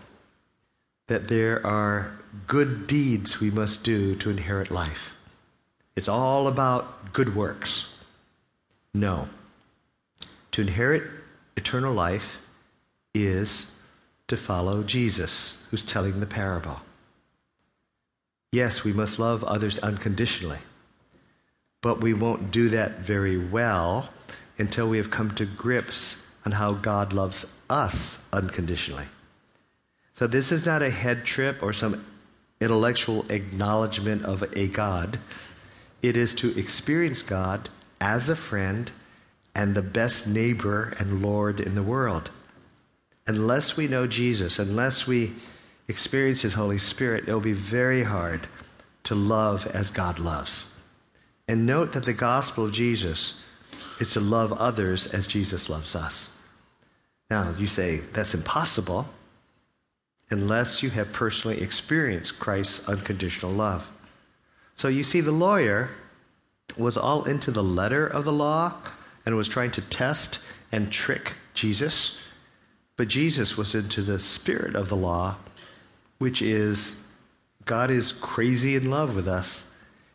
that 1.06 1.28
there 1.28 1.64
are 1.64 2.18
good 2.48 2.88
deeds 2.88 3.40
we 3.40 3.52
must 3.52 3.84
do 3.84 4.16
to 4.16 4.32
inherit 4.32 4.72
life. 4.72 5.12
It's 5.96 6.10
all 6.10 6.48
about 6.48 7.14
good 7.14 7.36
works. 7.36 7.94
No. 8.96 9.30
To 10.54 10.62
inherit 10.62 11.04
eternal 11.56 11.94
life 11.94 12.42
is 13.14 13.75
to 14.28 14.38
follow 14.38 14.84
Jesus, 14.84 15.64
who's 15.70 15.84
telling 15.84 16.20
the 16.20 16.26
parable. 16.26 16.82
Yes, 18.52 18.84
we 18.84 18.94
must 18.94 19.20
love 19.20 19.44
others 19.44 19.80
unconditionally, 19.80 20.60
but 21.82 22.02
we 22.02 22.14
won't 22.14 22.52
do 22.52 22.70
that 22.70 23.00
very 23.00 23.38
well 23.38 24.10
until 24.58 24.88
we 24.88 24.98
have 24.98 25.12
come 25.12 25.32
to 25.36 25.46
grips 25.46 26.24
on 26.46 26.54
how 26.54 26.74
God 26.74 27.14
loves 27.14 27.46
us 27.70 28.20
unconditionally. 28.32 29.06
So, 30.14 30.28
this 30.28 30.52
is 30.52 30.66
not 30.66 30.82
a 30.82 30.90
head 30.90 31.26
trip 31.26 31.62
or 31.62 31.74
some 31.74 32.06
intellectual 32.62 33.26
acknowledgement 33.30 34.24
of 34.24 34.44
a 34.56 34.68
God. 34.68 35.20
It 36.02 36.16
is 36.16 36.34
to 36.36 36.58
experience 36.58 37.22
God 37.22 37.70
as 38.00 38.30
a 38.30 38.36
friend 38.36 38.92
and 39.54 39.76
the 39.76 39.82
best 39.82 40.28
neighbor 40.28 40.94
and 41.00 41.22
Lord 41.22 41.60
in 41.60 41.76
the 41.76 41.84
world. 41.84 42.32
Unless 43.28 43.76
we 43.76 43.88
know 43.88 44.06
Jesus, 44.06 44.60
unless 44.60 45.08
we 45.08 45.34
experience 45.88 46.42
His 46.42 46.54
Holy 46.54 46.78
Spirit, 46.78 47.28
it 47.28 47.34
will 47.34 47.40
be 47.40 47.54
very 47.54 48.04
hard 48.04 48.48
to 49.04 49.16
love 49.16 49.68
as 49.68 49.90
God 49.90 50.20
loves. 50.20 50.72
And 51.48 51.66
note 51.66 51.94
that 51.94 52.04
the 52.04 52.14
gospel 52.14 52.66
of 52.66 52.72
Jesus 52.72 53.40
is 54.00 54.12
to 54.12 54.20
love 54.20 54.54
others 54.54 55.08
as 55.08 55.28
Jesus 55.28 55.70
loves 55.70 55.96
us. 55.96 56.36
Now, 57.30 57.54
you 57.58 57.68
say, 57.68 58.02
that's 58.14 58.34
impossible 58.34 59.08
unless 60.30 60.82
you 60.82 60.90
have 60.90 61.12
personally 61.12 61.62
experienced 61.62 62.40
Christ's 62.40 62.88
unconditional 62.88 63.52
love. 63.52 63.92
So 64.76 64.88
you 64.88 65.04
see, 65.04 65.22
the 65.22 65.32
lawyer 65.32 65.90
was 66.78 66.98
all 66.98 67.24
into 67.24 67.52
the 67.52 67.64
letter 67.64 68.06
of 68.06 68.26
the 68.26 68.34
law 68.34 68.74
and 69.26 69.36
was 69.36 69.48
trying 69.48 69.72
to 69.72 69.82
test 69.82 70.40
and 70.72 70.92
trick 70.92 71.34
Jesus. 71.54 72.18
But 72.98 73.08
Jesus 73.10 73.58
was 73.58 73.76
into 73.76 74.02
the 74.02 74.20
spirit 74.20 74.76
of 74.76 74.90
the 74.90 74.96
law, 74.96 75.36
which 76.18 76.42
is 76.42 76.98
God 77.66 77.90
is 77.90 78.12
crazy 78.12 78.76
in 78.76 78.90
love 78.90 79.16
with 79.16 79.28
us, 79.28 79.64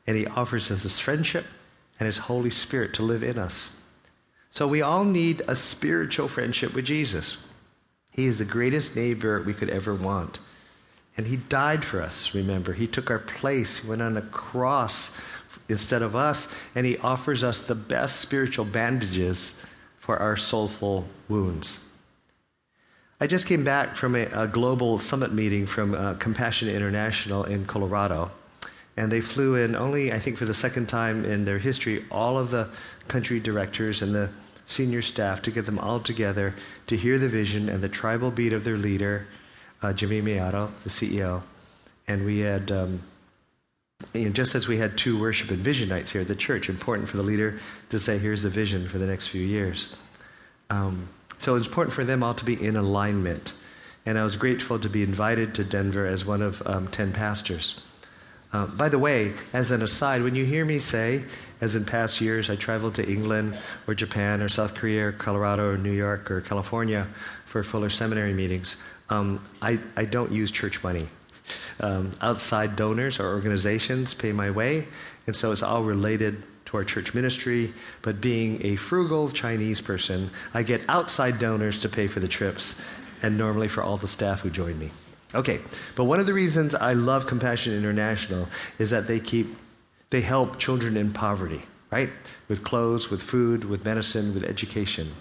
and 0.06 0.16
He 0.16 0.26
offers 0.26 0.70
us 0.70 0.84
His 0.84 0.98
friendship 0.98 1.44
and 1.98 2.06
His 2.06 2.18
Holy 2.18 2.50
Spirit 2.50 2.94
to 2.94 3.02
live 3.02 3.22
in 3.22 3.38
us. 3.38 3.76
So 4.50 4.66
we 4.66 4.82
all 4.82 5.04
need 5.04 5.42
a 5.46 5.54
spiritual 5.54 6.28
friendship 6.28 6.74
with 6.74 6.86
Jesus. 6.86 7.44
He 8.10 8.26
is 8.26 8.38
the 8.38 8.44
greatest 8.44 8.96
neighbor 8.96 9.42
we 9.42 9.54
could 9.54 9.70
ever 9.70 9.94
want. 9.94 10.40
And 11.16 11.26
He 11.26 11.36
died 11.36 11.84
for 11.84 12.00
us, 12.00 12.34
remember. 12.34 12.72
He 12.72 12.86
took 12.86 13.10
our 13.10 13.18
place. 13.18 13.80
He 13.80 13.88
went 13.88 14.02
on 14.02 14.16
a 14.16 14.22
cross 14.22 15.12
instead 15.68 16.02
of 16.02 16.16
us, 16.16 16.48
and 16.74 16.86
He 16.86 16.96
offers 16.98 17.44
us 17.44 17.60
the 17.60 17.74
best 17.74 18.16
spiritual 18.16 18.64
bandages 18.64 19.54
for 19.98 20.16
our 20.18 20.36
soulful 20.36 21.06
wounds. 21.28 21.80
I 23.22 23.26
just 23.26 23.46
came 23.46 23.64
back 23.64 23.96
from 23.96 24.16
a, 24.16 24.24
a 24.32 24.46
global 24.46 24.98
summit 24.98 25.30
meeting 25.30 25.66
from 25.66 25.94
uh, 25.94 26.14
Compassion 26.14 26.70
International 26.70 27.44
in 27.44 27.66
Colorado. 27.66 28.30
And 28.96 29.12
they 29.12 29.20
flew 29.20 29.56
in 29.56 29.76
only, 29.76 30.10
I 30.10 30.18
think, 30.18 30.38
for 30.38 30.46
the 30.46 30.54
second 30.54 30.88
time 30.88 31.26
in 31.26 31.44
their 31.44 31.58
history, 31.58 32.04
all 32.10 32.38
of 32.38 32.50
the 32.50 32.68
country 33.08 33.38
directors 33.38 34.00
and 34.00 34.14
the 34.14 34.30
senior 34.64 35.02
staff 35.02 35.42
to 35.42 35.50
get 35.50 35.66
them 35.66 35.78
all 35.78 36.00
together 36.00 36.54
to 36.86 36.96
hear 36.96 37.18
the 37.18 37.28
vision 37.28 37.68
and 37.68 37.82
the 37.82 37.88
tribal 37.88 38.30
beat 38.30 38.54
of 38.54 38.64
their 38.64 38.78
leader, 38.78 39.26
uh, 39.82 39.92
Jimmy 39.92 40.22
Mellado, 40.22 40.70
the 40.82 40.90
CEO. 40.90 41.42
And 42.08 42.24
we 42.24 42.38
had, 42.40 42.72
um, 42.72 43.02
you 44.14 44.24
know, 44.24 44.30
just 44.30 44.54
as 44.54 44.66
we 44.66 44.78
had 44.78 44.96
two 44.96 45.20
worship 45.20 45.50
and 45.50 45.58
vision 45.58 45.90
nights 45.90 46.10
here 46.12 46.22
at 46.22 46.28
the 46.28 46.34
church, 46.34 46.70
important 46.70 47.06
for 47.06 47.18
the 47.18 47.22
leader 47.22 47.60
to 47.90 47.98
say, 47.98 48.16
here's 48.16 48.42
the 48.42 48.48
vision 48.48 48.88
for 48.88 48.96
the 48.96 49.06
next 49.06 49.28
few 49.28 49.42
years. 49.42 49.94
Um, 50.70 51.08
so 51.40 51.56
it's 51.56 51.66
important 51.66 51.94
for 51.94 52.04
them 52.04 52.22
all 52.22 52.34
to 52.34 52.44
be 52.44 52.62
in 52.64 52.76
alignment. 52.76 53.54
And 54.06 54.18
I 54.18 54.24
was 54.24 54.36
grateful 54.36 54.78
to 54.78 54.88
be 54.88 55.02
invited 55.02 55.54
to 55.56 55.64
Denver 55.64 56.06
as 56.06 56.24
one 56.24 56.42
of 56.42 56.62
um, 56.66 56.86
10 56.88 57.12
pastors. 57.12 57.80
Uh, 58.52 58.66
by 58.66 58.88
the 58.88 58.98
way, 58.98 59.32
as 59.52 59.70
an 59.70 59.82
aside, 59.82 60.22
when 60.22 60.34
you 60.34 60.44
hear 60.44 60.64
me 60.64 60.78
say, 60.78 61.24
as 61.60 61.76
in 61.76 61.84
past 61.84 62.20
years, 62.20 62.50
I 62.50 62.56
traveled 62.56 62.94
to 62.96 63.08
England 63.08 63.60
or 63.86 63.94
Japan 63.94 64.42
or 64.42 64.48
South 64.48 64.74
Korea 64.74 65.08
or 65.08 65.12
Colorado 65.12 65.70
or 65.70 65.78
New 65.78 65.92
York 65.92 66.30
or 66.30 66.40
California 66.40 67.06
for 67.46 67.62
Fuller 67.62 67.90
Seminary 67.90 68.34
meetings, 68.34 68.76
um, 69.08 69.42
I, 69.62 69.78
I 69.96 70.04
don't 70.04 70.30
use 70.30 70.50
church 70.50 70.82
money. 70.82 71.06
Um, 71.80 72.12
outside 72.20 72.76
donors 72.76 73.18
or 73.18 73.32
organizations 73.32 74.14
pay 74.14 74.30
my 74.30 74.50
way, 74.50 74.86
and 75.26 75.34
so 75.34 75.50
it's 75.52 75.62
all 75.62 75.82
related 75.82 76.42
to 76.70 76.76
our 76.76 76.84
church 76.84 77.14
ministry, 77.14 77.72
but 78.02 78.20
being 78.20 78.64
a 78.64 78.76
frugal 78.76 79.28
Chinese 79.28 79.80
person, 79.80 80.30
I 80.54 80.62
get 80.62 80.82
outside 80.88 81.38
donors 81.38 81.80
to 81.80 81.88
pay 81.88 82.06
for 82.06 82.20
the 82.20 82.28
trips 82.28 82.76
and 83.22 83.36
normally 83.36 83.66
for 83.66 83.82
all 83.82 83.96
the 83.96 84.06
staff 84.06 84.40
who 84.40 84.50
join 84.50 84.78
me. 84.78 84.90
Okay, 85.34 85.60
but 85.96 86.04
one 86.04 86.20
of 86.20 86.26
the 86.26 86.34
reasons 86.34 86.74
I 86.74 86.92
love 86.92 87.26
Compassion 87.26 87.76
International 87.76 88.48
is 88.78 88.90
that 88.90 89.06
they 89.06 89.20
keep 89.20 89.56
they 90.10 90.20
help 90.20 90.58
children 90.58 90.96
in 90.96 91.12
poverty, 91.12 91.62
right? 91.92 92.10
With 92.48 92.64
clothes, 92.64 93.10
with 93.10 93.22
food, 93.22 93.64
with 93.64 93.84
medicine, 93.84 94.34
with 94.34 94.42
education. 94.42 95.12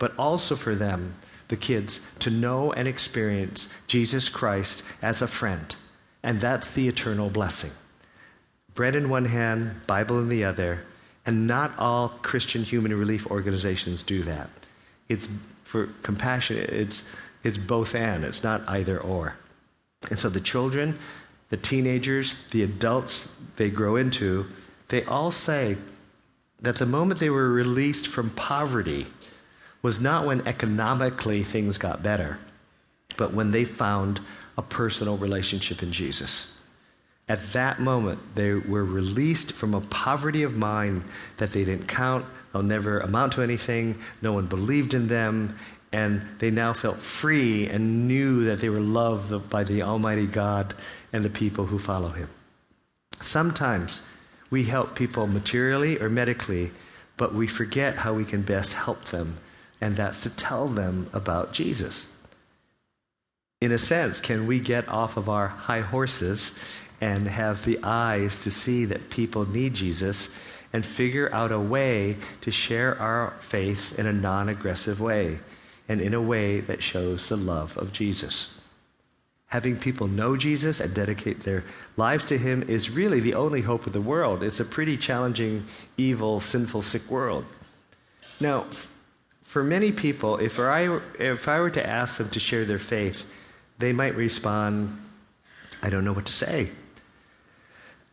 But 0.00 0.16
also 0.18 0.56
for 0.56 0.74
them, 0.74 1.14
the 1.46 1.56
kids, 1.56 2.00
to 2.20 2.30
know 2.30 2.72
and 2.72 2.88
experience 2.88 3.68
Jesus 3.86 4.28
Christ 4.28 4.82
as 5.00 5.22
a 5.22 5.28
friend. 5.28 5.76
And 6.24 6.40
that's 6.40 6.72
the 6.72 6.88
eternal 6.88 7.30
blessing. 7.30 7.70
Bread 8.74 8.96
in 8.96 9.10
one 9.10 9.26
hand, 9.26 9.86
Bible 9.86 10.18
in 10.18 10.28
the 10.28 10.44
other, 10.44 10.82
and 11.24 11.46
not 11.46 11.72
all 11.78 12.08
Christian 12.22 12.62
human 12.62 12.94
relief 12.96 13.26
organizations 13.26 14.02
do 14.02 14.22
that. 14.24 14.50
It's 15.08 15.28
for 15.62 15.86
compassion, 16.02 16.58
it's, 16.58 17.08
it's 17.44 17.58
both 17.58 17.94
and, 17.94 18.24
it's 18.24 18.42
not 18.42 18.62
either 18.68 18.98
or. 18.98 19.36
And 20.10 20.18
so 20.18 20.28
the 20.28 20.40
children, 20.40 20.98
the 21.48 21.56
teenagers, 21.56 22.34
the 22.50 22.62
adults 22.62 23.28
they 23.56 23.70
grow 23.70 23.96
into, 23.96 24.46
they 24.88 25.04
all 25.04 25.30
say 25.30 25.76
that 26.60 26.76
the 26.76 26.86
moment 26.86 27.20
they 27.20 27.30
were 27.30 27.50
released 27.50 28.06
from 28.06 28.30
poverty 28.30 29.06
was 29.82 30.00
not 30.00 30.26
when 30.26 30.46
economically 30.46 31.42
things 31.42 31.78
got 31.78 32.02
better, 32.02 32.38
but 33.16 33.32
when 33.32 33.50
they 33.50 33.64
found 33.64 34.20
a 34.56 34.62
personal 34.62 35.16
relationship 35.16 35.82
in 35.82 35.92
Jesus. 35.92 36.61
At 37.28 37.52
that 37.52 37.80
moment, 37.80 38.34
they 38.34 38.52
were 38.52 38.84
released 38.84 39.52
from 39.52 39.74
a 39.74 39.80
poverty 39.80 40.42
of 40.42 40.56
mind 40.56 41.04
that 41.36 41.52
they 41.52 41.64
didn't 41.64 41.86
count, 41.86 42.26
they'll 42.52 42.62
never 42.62 42.98
amount 43.00 43.34
to 43.34 43.42
anything, 43.42 43.98
no 44.20 44.32
one 44.32 44.46
believed 44.46 44.92
in 44.94 45.08
them, 45.08 45.56
and 45.92 46.22
they 46.38 46.50
now 46.50 46.72
felt 46.72 47.00
free 47.00 47.68
and 47.68 48.08
knew 48.08 48.44
that 48.44 48.60
they 48.60 48.68
were 48.68 48.80
loved 48.80 49.50
by 49.50 49.62
the 49.62 49.82
Almighty 49.82 50.26
God 50.26 50.74
and 51.12 51.24
the 51.24 51.30
people 51.30 51.66
who 51.66 51.78
follow 51.78 52.08
Him. 52.08 52.28
Sometimes 53.20 54.02
we 54.50 54.64
help 54.64 54.96
people 54.96 55.26
materially 55.26 56.00
or 56.00 56.08
medically, 56.08 56.72
but 57.16 57.34
we 57.34 57.46
forget 57.46 57.96
how 57.96 58.14
we 58.14 58.24
can 58.24 58.42
best 58.42 58.72
help 58.72 59.04
them, 59.04 59.38
and 59.80 59.96
that's 59.96 60.22
to 60.22 60.30
tell 60.30 60.66
them 60.66 61.08
about 61.12 61.52
Jesus. 61.52 62.10
In 63.60 63.70
a 63.70 63.78
sense, 63.78 64.20
can 64.20 64.46
we 64.46 64.58
get 64.58 64.88
off 64.88 65.16
of 65.16 65.28
our 65.28 65.46
high 65.46 65.82
horses 65.82 66.52
and 67.02 67.26
have 67.26 67.64
the 67.64 67.80
eyes 67.82 68.40
to 68.44 68.50
see 68.50 68.84
that 68.84 69.10
people 69.10 69.44
need 69.44 69.74
Jesus 69.74 70.28
and 70.72 70.86
figure 70.86 71.28
out 71.34 71.50
a 71.50 71.58
way 71.58 72.16
to 72.42 72.50
share 72.52 72.96
our 73.00 73.34
faith 73.40 73.98
in 73.98 74.06
a 74.06 74.12
non 74.12 74.48
aggressive 74.48 75.00
way 75.00 75.40
and 75.88 76.00
in 76.00 76.14
a 76.14 76.22
way 76.22 76.60
that 76.60 76.80
shows 76.80 77.28
the 77.28 77.36
love 77.36 77.76
of 77.76 77.92
Jesus. 77.92 78.56
having 79.48 79.76
people 79.76 80.06
know 80.08 80.34
Jesus 80.34 80.80
and 80.80 80.94
dedicate 80.94 81.40
their 81.40 81.62
lives 81.98 82.24
to 82.24 82.38
him 82.38 82.62
is 82.62 82.88
really 82.88 83.20
the 83.20 83.34
only 83.34 83.60
hope 83.60 83.86
of 83.86 83.92
the 83.92 84.00
world. 84.00 84.42
It's 84.42 84.60
a 84.60 84.64
pretty 84.64 84.96
challenging, 84.96 85.66
evil, 85.98 86.40
sinful, 86.40 86.80
sick 86.80 87.10
world. 87.10 87.44
Now, 88.40 88.64
for 89.42 89.62
many 89.62 89.92
people, 89.92 90.38
if 90.38 90.58
I, 90.58 90.98
if 91.18 91.48
I 91.48 91.60
were 91.60 91.68
to 91.70 91.86
ask 91.86 92.16
them 92.16 92.30
to 92.30 92.40
share 92.40 92.64
their 92.64 92.78
faith, 92.78 93.30
they 93.76 93.92
might 93.92 94.14
respond, 94.14 94.98
I 95.82 95.90
don't 95.90 96.04
know 96.04 96.14
what 96.14 96.26
to 96.26 96.32
say. 96.32 96.70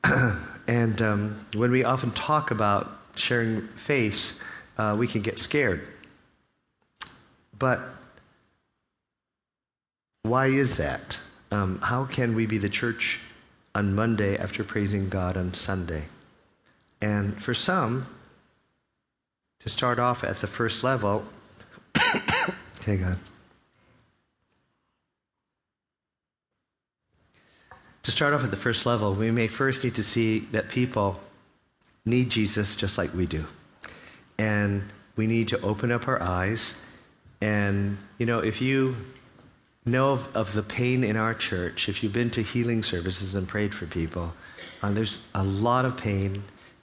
and 0.67 1.01
um, 1.01 1.45
when 1.53 1.71
we 1.71 1.83
often 1.83 2.11
talk 2.11 2.51
about 2.51 2.99
sharing 3.15 3.67
faith, 3.69 4.39
uh, 4.77 4.95
we 4.97 5.07
can 5.07 5.21
get 5.21 5.37
scared. 5.39 5.87
But 7.57 7.81
why 10.23 10.47
is 10.47 10.77
that? 10.77 11.17
Um, 11.51 11.79
how 11.81 12.05
can 12.05 12.35
we 12.35 12.45
be 12.45 12.57
the 12.57 12.69
church 12.69 13.19
on 13.75 13.95
Monday 13.95 14.37
after 14.37 14.63
praising 14.63 15.09
God 15.09 15.35
on 15.35 15.53
Sunday? 15.53 16.05
And 17.01 17.41
for 17.41 17.53
some, 17.53 18.07
to 19.59 19.69
start 19.69 19.99
off 19.99 20.23
at 20.23 20.37
the 20.37 20.47
first 20.47 20.83
level, 20.83 21.25
hang 21.95 23.03
on. 23.03 23.17
To 28.09 28.15
start 28.15 28.33
off 28.33 28.43
at 28.43 28.49
the 28.49 28.57
first 28.57 28.87
level, 28.87 29.13
we 29.13 29.29
may 29.29 29.47
first 29.47 29.83
need 29.83 29.93
to 29.93 30.03
see 30.03 30.39
that 30.51 30.67
people 30.67 31.19
need 32.05 32.31
Jesus 32.31 32.75
just 32.75 32.97
like 32.97 33.13
we 33.13 33.27
do. 33.27 33.45
And 34.39 34.81
we 35.15 35.27
need 35.27 35.49
to 35.49 35.61
open 35.61 35.91
up 35.91 36.07
our 36.07 36.19
eyes. 36.19 36.75
And, 37.39 37.99
you 38.17 38.25
know, 38.25 38.39
if 38.39 38.61
you 38.61 38.97
know 39.85 40.13
of, 40.13 40.35
of 40.35 40.53
the 40.53 40.63
pain 40.63 41.03
in 41.03 41.17
our 41.17 41.35
church, 41.35 41.87
if 41.87 42.01
you've 42.01 42.11
been 42.11 42.31
to 42.31 42.41
healing 42.41 42.81
services 42.81 43.35
and 43.35 43.47
prayed 43.47 43.75
for 43.75 43.85
people, 43.85 44.33
uh, 44.81 44.89
there's 44.89 45.23
a 45.35 45.43
lot 45.43 45.85
of 45.85 45.95
pain 45.95 46.41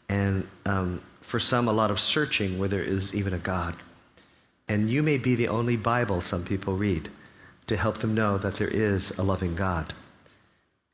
and 0.09 0.47
um, 0.65 1.03
for 1.23 1.41
some, 1.41 1.67
a 1.67 1.73
lot 1.73 1.91
of 1.91 1.99
searching 1.99 2.57
where 2.57 2.69
there 2.69 2.85
is 2.85 3.17
even 3.17 3.35
a 3.35 3.39
God. 3.39 3.75
And 4.69 4.89
you 4.89 5.03
may 5.03 5.19
be 5.19 5.35
the 5.35 5.49
only 5.49 5.77
Bible 5.77 6.21
some 6.21 6.45
people 6.45 6.77
read 6.77 7.11
to 7.67 7.77
help 7.77 7.99
them 7.99 8.15
know 8.15 8.39
that 8.39 8.55
there 8.55 8.69
is 8.69 9.11
a 9.19 9.25
loving 9.25 9.57
God. 9.57 9.93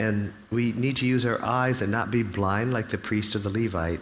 And 0.02 0.32
we 0.50 0.72
need 0.72 0.96
to 0.96 1.06
use 1.06 1.24
our 1.24 1.40
eyes 1.44 1.80
and 1.80 1.92
not 1.92 2.10
be 2.10 2.24
blind 2.24 2.72
like 2.72 2.88
the 2.88 2.98
priest 2.98 3.36
or 3.36 3.38
the 3.38 3.50
Levite 3.50 4.00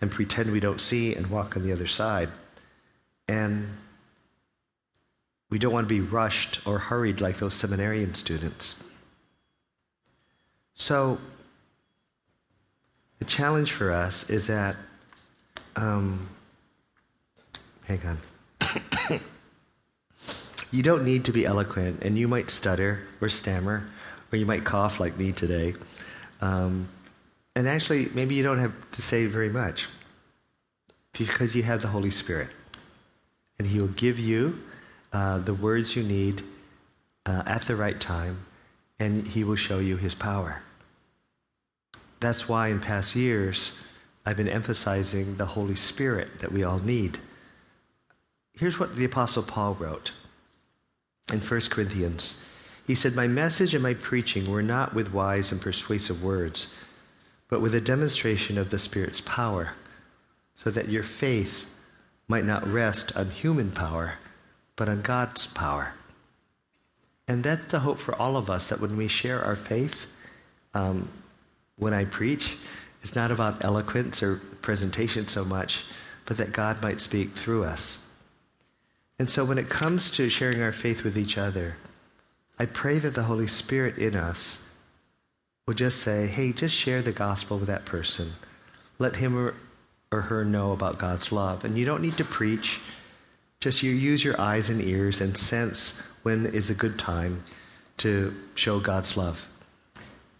and 0.00 0.10
pretend 0.10 0.50
we 0.50 0.58
don't 0.58 0.80
see 0.80 1.14
and 1.14 1.28
walk 1.28 1.56
on 1.56 1.62
the 1.62 1.70
other 1.72 1.86
side. 1.86 2.30
And 3.28 3.68
we 5.48 5.60
don't 5.60 5.72
want 5.72 5.88
to 5.88 5.94
be 5.94 6.00
rushed 6.00 6.66
or 6.66 6.80
hurried 6.80 7.20
like 7.20 7.36
those 7.38 7.54
seminarian 7.54 8.12
students. 8.16 8.82
So, 10.74 11.18
the 13.20 13.24
challenge 13.24 13.70
for 13.70 13.92
us 13.92 14.28
is 14.28 14.48
that, 14.48 14.74
um, 15.76 16.28
hang 17.84 18.00
on. 18.04 19.20
you 20.72 20.82
don't 20.82 21.04
need 21.04 21.24
to 21.26 21.32
be 21.32 21.46
eloquent, 21.46 22.02
and 22.02 22.18
you 22.18 22.26
might 22.26 22.50
stutter 22.50 23.06
or 23.20 23.28
stammer, 23.28 23.88
or 24.36 24.38
you 24.38 24.46
might 24.46 24.64
cough 24.64 25.00
like 25.00 25.16
me 25.16 25.32
today. 25.32 25.74
Um, 26.42 26.88
and 27.54 27.66
actually, 27.66 28.10
maybe 28.12 28.34
you 28.34 28.42
don't 28.42 28.58
have 28.58 28.74
to 28.92 29.02
say 29.02 29.24
very 29.24 29.48
much 29.48 29.88
because 31.18 31.56
you 31.56 31.62
have 31.62 31.80
the 31.80 31.88
Holy 31.88 32.10
Spirit. 32.10 32.50
And 33.58 33.66
He 33.66 33.80
will 33.80 33.88
give 33.88 34.18
you 34.18 34.60
uh, 35.12 35.38
the 35.38 35.54
words 35.54 35.96
you 35.96 36.02
need 36.02 36.42
uh, 37.24 37.42
at 37.46 37.62
the 37.62 37.74
right 37.74 37.98
time, 37.98 38.44
and 39.00 39.26
He 39.26 39.42
will 39.42 39.56
show 39.56 39.78
you 39.78 39.96
His 39.96 40.14
power. 40.14 40.62
That's 42.20 42.46
why 42.46 42.68
in 42.68 42.80
past 42.80 43.16
years, 43.16 43.78
I've 44.26 44.36
been 44.36 44.48
emphasizing 44.48 45.36
the 45.36 45.46
Holy 45.46 45.76
Spirit 45.76 46.40
that 46.40 46.52
we 46.52 46.62
all 46.62 46.80
need. 46.80 47.18
Here's 48.52 48.78
what 48.78 48.96
the 48.96 49.04
Apostle 49.06 49.42
Paul 49.42 49.74
wrote 49.74 50.12
in 51.32 51.40
1 51.40 51.60
Corinthians. 51.70 52.38
He 52.86 52.94
said, 52.94 53.14
My 53.14 53.26
message 53.26 53.74
and 53.74 53.82
my 53.82 53.94
preaching 53.94 54.50
were 54.50 54.62
not 54.62 54.94
with 54.94 55.12
wise 55.12 55.50
and 55.50 55.60
persuasive 55.60 56.22
words, 56.22 56.72
but 57.48 57.60
with 57.60 57.74
a 57.74 57.80
demonstration 57.80 58.58
of 58.58 58.70
the 58.70 58.78
Spirit's 58.78 59.20
power, 59.20 59.72
so 60.54 60.70
that 60.70 60.88
your 60.88 61.02
faith 61.02 61.76
might 62.28 62.44
not 62.44 62.66
rest 62.66 63.16
on 63.16 63.30
human 63.30 63.70
power 63.70 64.14
but 64.76 64.90
on 64.90 65.00
God's 65.02 65.46
power. 65.46 65.94
And 67.26 67.42
that's 67.42 67.66
the 67.68 67.80
hope 67.80 67.98
for 67.98 68.14
all 68.14 68.36
of 68.36 68.48
us 68.48 68.68
that 68.68 68.80
when 68.80 68.96
we 68.96 69.08
share 69.08 69.42
our 69.42 69.56
faith, 69.56 70.06
um, 70.74 71.08
when 71.76 71.92
I 71.92 72.04
preach, 72.04 72.56
it's 73.02 73.16
not 73.16 73.32
about 73.32 73.64
eloquence 73.64 74.22
or 74.22 74.40
presentation 74.62 75.26
so 75.26 75.44
much, 75.44 75.84
but 76.26 76.36
that 76.36 76.52
God 76.52 76.82
might 76.82 77.00
speak 77.00 77.32
through 77.32 77.64
us. 77.64 77.98
And 79.18 79.28
so 79.28 79.44
when 79.44 79.58
it 79.58 79.68
comes 79.68 80.10
to 80.12 80.28
sharing 80.28 80.60
our 80.60 80.72
faith 80.72 81.02
with 81.02 81.16
each 81.16 81.38
other, 81.38 81.76
I 82.58 82.66
pray 82.66 82.98
that 82.98 83.14
the 83.14 83.24
Holy 83.24 83.46
Spirit 83.46 83.98
in 83.98 84.16
us 84.16 84.66
will 85.66 85.74
just 85.74 85.98
say, 85.98 86.26
hey, 86.26 86.52
just 86.52 86.74
share 86.74 87.02
the 87.02 87.12
gospel 87.12 87.58
with 87.58 87.68
that 87.68 87.84
person. 87.84 88.32
Let 88.98 89.16
him 89.16 89.36
or, 89.36 89.54
her 90.10 90.44
know 90.44 90.72
about 90.72 90.98
God's 90.98 91.30
love. 91.30 91.64
And 91.64 91.76
you 91.76 91.84
don't 91.84 92.00
need 92.00 92.16
to 92.16 92.24
preach. 92.24 92.80
Just 93.60 93.82
you 93.82 93.90
use 93.90 94.24
your 94.24 94.40
eyes 94.40 94.70
and 94.70 94.80
ears 94.80 95.20
and 95.20 95.36
sense 95.36 96.00
when 96.22 96.46
is 96.46 96.70
a 96.70 96.74
good 96.74 96.98
time 96.98 97.42
to 97.98 98.34
show 98.54 98.80
God's 98.80 99.16
love. 99.16 99.46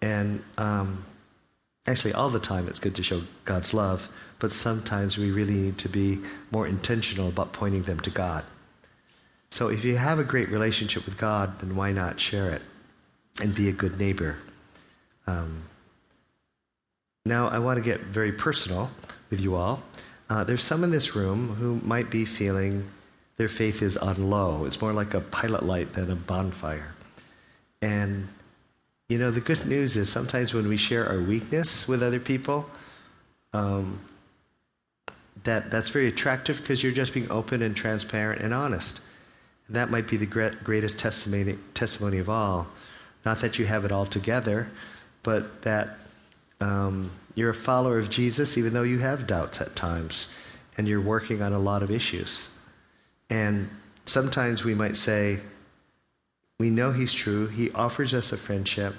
And 0.00 0.42
um, 0.56 1.04
actually, 1.86 2.14
all 2.14 2.30
the 2.30 2.40
time 2.40 2.68
it's 2.68 2.78
good 2.78 2.94
to 2.94 3.02
show 3.02 3.22
God's 3.44 3.74
love, 3.74 4.08
but 4.38 4.50
sometimes 4.50 5.18
we 5.18 5.30
really 5.30 5.54
need 5.54 5.78
to 5.78 5.88
be 5.88 6.20
more 6.50 6.66
intentional 6.66 7.28
about 7.28 7.52
pointing 7.52 7.82
them 7.82 8.00
to 8.00 8.10
God. 8.10 8.44
So 9.56 9.68
if 9.68 9.86
you 9.86 9.96
have 9.96 10.18
a 10.18 10.22
great 10.22 10.50
relationship 10.50 11.06
with 11.06 11.16
God, 11.16 11.60
then 11.60 11.76
why 11.76 11.90
not 11.90 12.20
share 12.20 12.50
it 12.50 12.60
and 13.40 13.54
be 13.54 13.70
a 13.70 13.72
good 13.72 13.98
neighbor? 13.98 14.36
Um, 15.26 15.62
now, 17.24 17.48
I 17.48 17.58
want 17.58 17.78
to 17.78 17.82
get 17.82 18.02
very 18.02 18.32
personal 18.32 18.90
with 19.30 19.40
you 19.40 19.54
all. 19.54 19.82
Uh, 20.28 20.44
there's 20.44 20.62
some 20.62 20.84
in 20.84 20.90
this 20.90 21.16
room 21.16 21.54
who 21.54 21.80
might 21.82 22.10
be 22.10 22.26
feeling 22.26 22.86
their 23.38 23.48
faith 23.48 23.80
is 23.80 23.96
on 23.96 24.28
low. 24.28 24.66
It's 24.66 24.82
more 24.82 24.92
like 24.92 25.14
a 25.14 25.22
pilot 25.22 25.62
light 25.62 25.94
than 25.94 26.10
a 26.10 26.16
bonfire. 26.16 26.94
And, 27.80 28.28
you 29.08 29.16
know, 29.16 29.30
the 29.30 29.40
good 29.40 29.64
news 29.64 29.96
is 29.96 30.10
sometimes 30.10 30.52
when 30.52 30.68
we 30.68 30.76
share 30.76 31.08
our 31.08 31.22
weakness 31.22 31.88
with 31.88 32.02
other 32.02 32.20
people, 32.20 32.68
um, 33.54 34.00
that, 35.44 35.70
that's 35.70 35.88
very 35.88 36.08
attractive 36.08 36.58
because 36.58 36.82
you're 36.82 36.92
just 36.92 37.14
being 37.14 37.30
open 37.30 37.62
and 37.62 37.74
transparent 37.74 38.42
and 38.42 38.52
honest. 38.52 39.00
And 39.66 39.76
that 39.76 39.90
might 39.90 40.06
be 40.06 40.16
the 40.16 40.26
greatest 40.26 40.98
testimony, 40.98 41.58
testimony 41.74 42.18
of 42.18 42.28
all. 42.28 42.68
Not 43.24 43.38
that 43.40 43.58
you 43.58 43.66
have 43.66 43.84
it 43.84 43.92
all 43.92 44.06
together, 44.06 44.68
but 45.22 45.62
that 45.62 45.98
um, 46.60 47.10
you're 47.34 47.50
a 47.50 47.54
follower 47.54 47.98
of 47.98 48.08
Jesus 48.08 48.56
even 48.56 48.72
though 48.72 48.82
you 48.82 48.98
have 48.98 49.26
doubts 49.26 49.60
at 49.60 49.74
times 49.74 50.28
and 50.76 50.86
you're 50.86 51.00
working 51.00 51.42
on 51.42 51.52
a 51.52 51.58
lot 51.58 51.82
of 51.82 51.90
issues. 51.90 52.48
And 53.28 53.68
sometimes 54.04 54.64
we 54.64 54.74
might 54.74 54.96
say, 54.96 55.40
we 56.58 56.70
know 56.70 56.92
he's 56.92 57.12
true, 57.12 57.48
he 57.48 57.70
offers 57.72 58.14
us 58.14 58.32
a 58.32 58.36
friendship, 58.36 58.94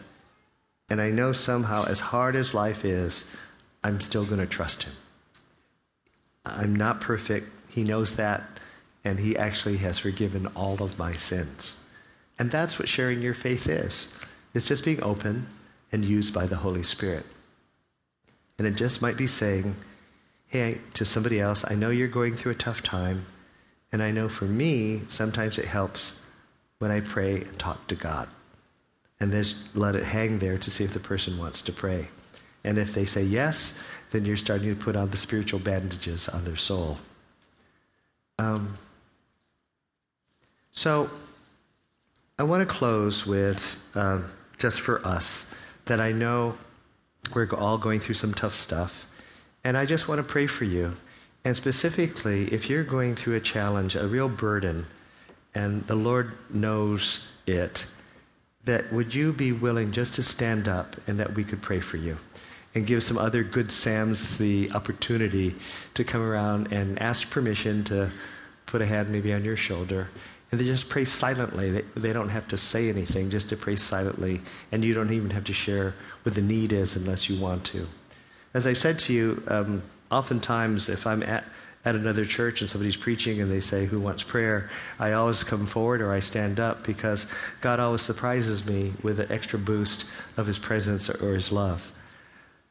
and 0.89 1.01
I 1.01 1.09
know 1.09 1.31
somehow, 1.31 1.85
as 1.85 1.99
hard 1.99 2.35
as 2.35 2.53
life 2.53 2.85
is, 2.85 3.25
I'm 3.83 3.99
still 3.99 4.25
going 4.25 4.39
to 4.39 4.45
trust 4.45 4.83
him. 4.83 4.93
I'm 6.45 6.75
not 6.75 7.01
perfect, 7.01 7.49
he 7.69 7.83
knows 7.83 8.15
that, 8.17 8.43
and 9.03 9.19
he 9.19 9.37
actually 9.37 9.77
has 9.77 9.97
forgiven 9.97 10.47
all 10.55 10.81
of 10.81 10.99
my 10.99 11.13
sins. 11.13 11.83
And 12.39 12.51
that's 12.51 12.77
what 12.77 12.89
sharing 12.89 13.21
your 13.21 13.33
faith 13.33 13.67
is. 13.67 14.13
It's 14.53 14.67
just 14.67 14.85
being 14.85 15.01
open 15.01 15.47
and 15.91 16.03
used 16.03 16.33
by 16.33 16.45
the 16.45 16.57
Holy 16.57 16.83
Spirit. 16.83 17.25
And 18.57 18.67
it 18.67 18.75
just 18.75 19.01
might 19.01 19.17
be 19.17 19.27
saying, 19.27 19.75
hey, 20.47 20.79
to 20.93 21.05
somebody 21.05 21.39
else, 21.39 21.65
I 21.69 21.75
know 21.75 21.89
you're 21.89 22.07
going 22.07 22.35
through 22.35 22.53
a 22.53 22.55
tough 22.55 22.81
time. 22.81 23.25
And 23.91 24.01
I 24.01 24.11
know 24.11 24.29
for 24.29 24.45
me, 24.45 25.01
sometimes 25.07 25.57
it 25.57 25.65
helps 25.65 26.19
when 26.79 26.91
I 26.91 27.01
pray 27.01 27.41
and 27.41 27.57
talk 27.57 27.87
to 27.87 27.95
God. 27.95 28.27
And 29.19 29.31
just 29.31 29.75
let 29.75 29.95
it 29.95 30.03
hang 30.03 30.39
there 30.39 30.57
to 30.57 30.69
see 30.69 30.83
if 30.83 30.93
the 30.93 30.99
person 30.99 31.37
wants 31.37 31.61
to 31.61 31.71
pray. 31.71 32.09
And 32.63 32.77
if 32.77 32.91
they 32.91 33.05
say 33.05 33.23
yes, 33.23 33.73
then 34.11 34.25
you're 34.25 34.35
starting 34.35 34.75
to 34.75 34.81
put 34.81 34.95
on 34.95 35.09
the 35.09 35.17
spiritual 35.17 35.59
bandages 35.59 36.29
on 36.29 36.43
their 36.43 36.55
soul. 36.55 36.97
Um, 38.39 38.75
so 40.77 41.09
I 42.37 42.43
want 42.43 42.61
to 42.61 42.71
close 42.71 43.25
with 43.25 43.81
um, 43.95 44.31
just 44.59 44.79
for 44.79 45.05
us 45.05 45.49
that 45.85 45.99
I 45.99 46.11
know 46.11 46.55
we're 47.33 47.49
all 47.53 47.77
going 47.77 47.99
through 47.99 48.15
some 48.15 48.33
tough 48.33 48.53
stuff. 48.53 49.07
And 49.63 49.75
I 49.75 49.85
just 49.85 50.07
want 50.07 50.19
to 50.19 50.23
pray 50.23 50.45
for 50.45 50.65
you 50.65 50.93
and 51.47 51.55
specifically, 51.55 52.53
if 52.53 52.69
you're 52.69 52.83
going 52.83 53.15
through 53.15 53.35
a 53.35 53.39
challenge, 53.39 53.95
a 53.95 54.05
real 54.05 54.27
burden, 54.27 54.85
and 55.55 55.87
the 55.87 55.95
Lord 55.95 56.37
knows 56.49 57.25
it, 57.45 57.85
that 58.65 58.91
would 58.91 59.15
you 59.15 59.31
be 59.31 59.53
willing 59.53 59.93
just 59.93 60.13
to 60.15 60.23
stand 60.23 60.67
up 60.67 60.97
and 61.07 61.17
that 61.21 61.35
we 61.35 61.45
could 61.45 61.61
pray 61.61 61.79
for 61.79 61.95
you? 61.95 62.17
And 62.75 62.85
give 62.85 63.01
some 63.01 63.17
other 63.17 63.43
good 63.43 63.71
Sams 63.71 64.37
the 64.37 64.69
opportunity 64.73 65.55
to 65.93 66.03
come 66.03 66.21
around 66.21 66.73
and 66.73 67.01
ask 67.01 67.29
permission 67.29 67.85
to 67.85 68.09
put 68.65 68.81
a 68.81 68.85
hand 68.85 69.09
maybe 69.09 69.33
on 69.33 69.45
your 69.45 69.55
shoulder 69.55 70.09
and 70.51 70.59
they 70.59 70.65
just 70.65 70.89
pray 70.89 71.05
silently. 71.05 71.71
They, 71.71 71.81
they 71.95 72.13
don't 72.13 72.29
have 72.29 72.47
to 72.49 72.57
say 72.57 72.89
anything, 72.89 73.29
just 73.29 73.49
to 73.49 73.57
pray 73.57 73.75
silently. 73.75 74.41
And 74.71 74.83
you 74.83 74.93
don't 74.93 75.11
even 75.11 75.29
have 75.31 75.43
to 75.45 75.53
share 75.53 75.93
what 76.23 76.35
the 76.35 76.41
need 76.41 76.71
is 76.71 76.95
unless 76.95 77.29
you 77.29 77.39
want 77.39 77.65
to. 77.65 77.85
As 78.53 78.65
I've 78.65 78.77
said 78.77 78.97
to 78.99 79.13
you, 79.13 79.43
um, 79.47 79.83
oftentimes 80.09 80.87
if 80.87 81.05
I'm 81.05 81.21
at, 81.23 81.43
at 81.83 81.95
another 81.95 82.23
church 82.23 82.61
and 82.61 82.69
somebody's 82.69 82.95
preaching 82.95 83.41
and 83.41 83.51
they 83.51 83.59
say, 83.59 83.85
Who 83.85 83.99
wants 83.99 84.23
prayer? 84.23 84.69
I 84.99 85.13
always 85.13 85.43
come 85.43 85.65
forward 85.65 86.01
or 86.01 86.13
I 86.13 86.19
stand 86.19 86.59
up 86.59 86.83
because 86.85 87.27
God 87.59 87.79
always 87.79 88.01
surprises 88.01 88.65
me 88.65 88.93
with 89.03 89.19
an 89.19 89.31
extra 89.31 89.59
boost 89.59 90.05
of 90.37 90.47
His 90.47 90.59
presence 90.59 91.09
or, 91.09 91.23
or 91.25 91.33
His 91.33 91.51
love. 91.51 91.91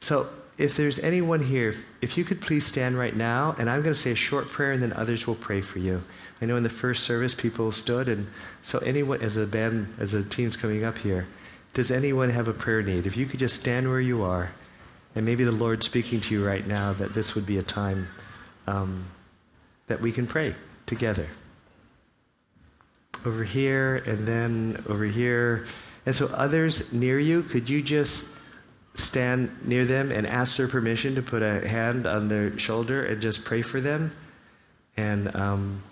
So 0.00 0.28
if 0.58 0.76
there's 0.76 0.98
anyone 1.00 1.40
here, 1.40 1.74
if 2.00 2.16
you 2.16 2.24
could 2.24 2.40
please 2.40 2.64
stand 2.64 2.98
right 2.98 3.14
now, 3.14 3.54
and 3.58 3.68
I'm 3.68 3.82
going 3.82 3.94
to 3.94 4.00
say 4.00 4.12
a 4.12 4.16
short 4.16 4.48
prayer 4.48 4.72
and 4.72 4.82
then 4.82 4.92
others 4.94 5.26
will 5.26 5.34
pray 5.34 5.60
for 5.60 5.78
you. 5.78 6.02
I 6.40 6.44
know 6.44 6.56
in 6.56 6.62
the 6.62 6.68
first 6.68 7.04
service 7.04 7.34
people 7.34 7.72
stood, 7.72 8.08
and 8.08 8.26
so 8.60 8.78
anyone, 8.78 9.22
as 9.22 9.36
a 9.36 9.46
band, 9.46 9.94
as 9.98 10.12
a 10.12 10.22
team's 10.22 10.56
coming 10.56 10.84
up 10.84 10.98
here, 10.98 11.26
does 11.72 11.90
anyone 11.90 12.30
have 12.30 12.48
a 12.48 12.52
prayer 12.52 12.82
need? 12.82 13.06
If 13.06 13.16
you 13.16 13.26
could 13.26 13.40
just 13.40 13.54
stand 13.54 13.88
where 13.88 14.00
you 14.00 14.22
are, 14.22 14.50
and 15.14 15.24
maybe 15.24 15.44
the 15.44 15.52
Lord's 15.52 15.86
speaking 15.86 16.20
to 16.22 16.34
you 16.34 16.46
right 16.46 16.66
now 16.66 16.92
that 16.94 17.14
this 17.14 17.34
would 17.34 17.46
be 17.46 17.56
a 17.56 17.62
time 17.62 18.08
um, 18.66 19.06
that 19.86 20.00
we 20.00 20.12
can 20.12 20.26
pray 20.26 20.54
together. 20.84 21.26
Over 23.24 23.42
here, 23.42 23.96
and 24.06 24.26
then 24.26 24.84
over 24.88 25.04
here. 25.04 25.66
And 26.04 26.14
so, 26.14 26.26
others 26.26 26.92
near 26.92 27.18
you, 27.18 27.42
could 27.42 27.68
you 27.68 27.82
just 27.82 28.26
stand 28.92 29.50
near 29.64 29.86
them 29.86 30.12
and 30.12 30.26
ask 30.26 30.56
their 30.56 30.68
permission 30.68 31.14
to 31.14 31.22
put 31.22 31.42
a 31.42 31.66
hand 31.66 32.06
on 32.06 32.28
their 32.28 32.58
shoulder 32.58 33.04
and 33.06 33.22
just 33.22 33.42
pray 33.42 33.62
for 33.62 33.80
them? 33.80 34.12
And. 34.98 35.34
Um, 35.34 35.82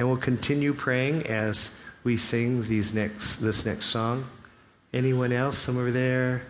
and 0.00 0.08
we'll 0.08 0.16
continue 0.16 0.72
praying 0.72 1.26
as 1.26 1.72
we 2.04 2.16
sing 2.16 2.62
these 2.64 2.94
next, 2.94 3.36
this 3.36 3.66
next 3.66 3.84
song. 3.84 4.26
Anyone 4.94 5.30
else? 5.30 5.58
Some 5.58 5.76
over 5.76 5.90
there, 5.90 6.40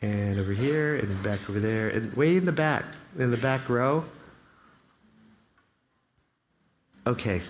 and 0.00 0.40
over 0.40 0.54
here, 0.54 0.96
and 0.96 1.22
back 1.22 1.50
over 1.50 1.60
there, 1.60 1.90
and 1.90 2.10
way 2.14 2.34
in 2.34 2.46
the 2.46 2.52
back, 2.52 2.86
in 3.18 3.30
the 3.30 3.36
back 3.36 3.68
row. 3.68 4.06
Okay, 7.06 7.42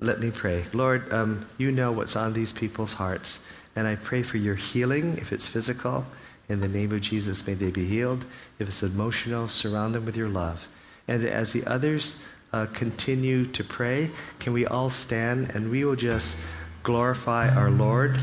let 0.00 0.18
me 0.18 0.32
pray. 0.32 0.64
Lord, 0.72 1.12
um, 1.14 1.46
you 1.56 1.70
know 1.70 1.92
what's 1.92 2.16
on 2.16 2.32
these 2.32 2.52
people's 2.52 2.94
hearts, 2.94 3.38
and 3.76 3.86
I 3.86 3.94
pray 3.94 4.24
for 4.24 4.38
your 4.38 4.56
healing 4.56 5.18
if 5.18 5.32
it's 5.32 5.46
physical. 5.46 6.04
In 6.48 6.58
the 6.58 6.68
name 6.68 6.90
of 6.90 7.00
Jesus, 7.00 7.46
may 7.46 7.54
they 7.54 7.70
be 7.70 7.84
healed. 7.84 8.26
If 8.58 8.66
it's 8.66 8.82
emotional, 8.82 9.46
surround 9.46 9.94
them 9.94 10.04
with 10.04 10.16
your 10.16 10.28
love. 10.28 10.66
And 11.06 11.24
as 11.24 11.52
the 11.52 11.64
others 11.64 12.16
uh, 12.52 12.66
continue 12.66 13.46
to 13.46 13.64
pray, 13.64 14.10
can 14.38 14.52
we 14.52 14.66
all 14.66 14.90
stand 14.90 15.50
and 15.54 15.70
we 15.70 15.84
will 15.84 15.96
just 15.96 16.36
glorify 16.82 17.48
our 17.50 17.70
Lord 17.70 18.16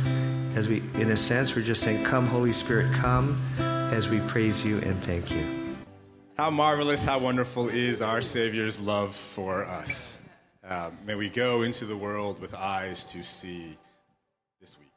as 0.56 0.68
we, 0.68 0.82
in 0.96 1.12
a 1.12 1.18
sense, 1.18 1.56
we're 1.56 1.64
just 1.64 1.82
saying, 1.82 2.04
Come, 2.06 2.26
Holy 2.28 2.54
Spirit, 2.54 2.92
come 2.94 3.42
as 3.60 4.08
we 4.08 4.20
praise 4.22 4.64
you 4.64 4.78
and 4.80 5.04
thank 5.04 5.32
you. 5.32 5.44
How 6.38 6.50
marvelous, 6.50 7.04
how 7.04 7.20
wonderful 7.20 7.70
is 7.70 8.02
our 8.02 8.22
Savior's 8.22 8.80
love 8.80 9.16
for 9.16 9.66
us. 9.66 10.20
Uh, 10.68 10.92
may 11.06 11.16
we 11.16 11.30
go 11.30 11.64
into 11.64 11.86
the 11.86 11.96
world 11.96 12.40
with 12.40 12.54
eyes 12.54 13.04
to 13.06 13.22
see 13.22 13.78
this 14.62 14.80
week. 14.80 14.94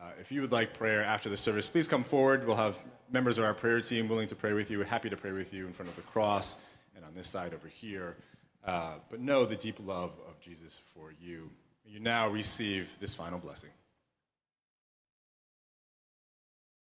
Uh, 0.00 0.10
if 0.20 0.30
you 0.30 0.40
would 0.40 0.52
like 0.52 0.72
prayer 0.72 1.02
after 1.02 1.28
the 1.28 1.36
service, 1.36 1.66
please 1.66 1.88
come 1.88 2.04
forward. 2.04 2.46
We'll 2.46 2.56
have 2.56 2.78
members 3.10 3.38
of 3.38 3.44
our 3.44 3.54
prayer 3.54 3.80
team 3.80 4.08
willing 4.08 4.28
to 4.28 4.36
pray 4.36 4.52
with 4.52 4.70
you. 4.70 4.80
Happy 4.82 5.10
to 5.10 5.16
pray 5.16 5.32
with 5.32 5.52
you 5.52 5.66
in 5.66 5.72
front 5.72 5.88
of 5.88 5.96
the 5.96 6.02
cross 6.02 6.56
and 6.94 7.04
on 7.04 7.12
this 7.14 7.28
side 7.28 7.52
over 7.52 7.68
here. 7.68 8.16
Uh, 8.64 8.94
but 9.10 9.20
know 9.20 9.46
the 9.46 9.56
deep 9.56 9.78
love 9.84 10.12
of 10.28 10.38
Jesus 10.40 10.80
for 10.84 11.12
you. 11.20 11.50
You 11.84 11.98
now 11.98 12.28
receive 12.28 12.96
this 13.00 13.14
final 13.14 13.38
blessing. 13.38 13.70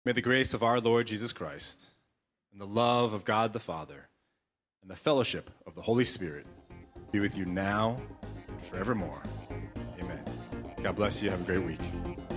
May 0.05 0.12
the 0.12 0.20
grace 0.20 0.55
of 0.55 0.62
our 0.62 0.81
Lord 0.81 1.07
Jesus 1.07 1.33
Christ, 1.33 1.85
and 2.53 2.61
the 2.61 2.66
love 2.66 3.12
of 3.14 3.24
God 3.24 3.53
the 3.53 3.61
Father, 3.61 4.09
and 4.83 4.91
the 4.91 4.97
fellowship 4.97 5.51
of 5.66 5.74
the 5.74 5.83
Holy 5.83 6.05
Spirit 6.05 6.47
be 7.12 7.20
with 7.20 7.37
you 7.37 7.45
now 7.45 7.97
and 8.49 8.64
forevermore. 8.64 9.22
Amen. 10.01 10.20
God 10.83 10.97
bless 10.97 11.22
you. 11.22 11.31
Have 11.31 11.41
a 11.41 11.45
great 11.45 11.62
week. 11.62 11.81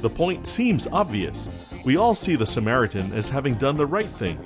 The 0.02 0.10
point 0.10 0.48
seems 0.48 0.88
obvious. 0.88 1.50
We 1.86 1.98
all 1.98 2.16
see 2.16 2.36
the 2.36 2.46
Samaritan 2.46 3.12
as 3.14 3.30
having 3.30 3.56
done 3.56 3.76
the 3.76 3.86
right 3.86 4.08
thing 4.08 4.38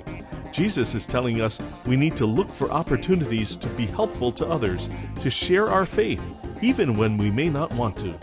Jesus 0.56 0.94
is 0.94 1.06
telling 1.06 1.42
us 1.42 1.60
we 1.84 1.96
need 1.96 2.16
to 2.16 2.24
look 2.24 2.50
for 2.50 2.70
opportunities 2.70 3.56
to 3.56 3.68
be 3.68 3.84
helpful 3.84 4.32
to 4.32 4.46
others, 4.46 4.88
to 5.20 5.30
share 5.30 5.68
our 5.68 5.84
faith, 5.84 6.22
even 6.62 6.96
when 6.96 7.18
we 7.18 7.30
may 7.30 7.50
not 7.50 7.70
want 7.74 7.94
to. 7.98 8.14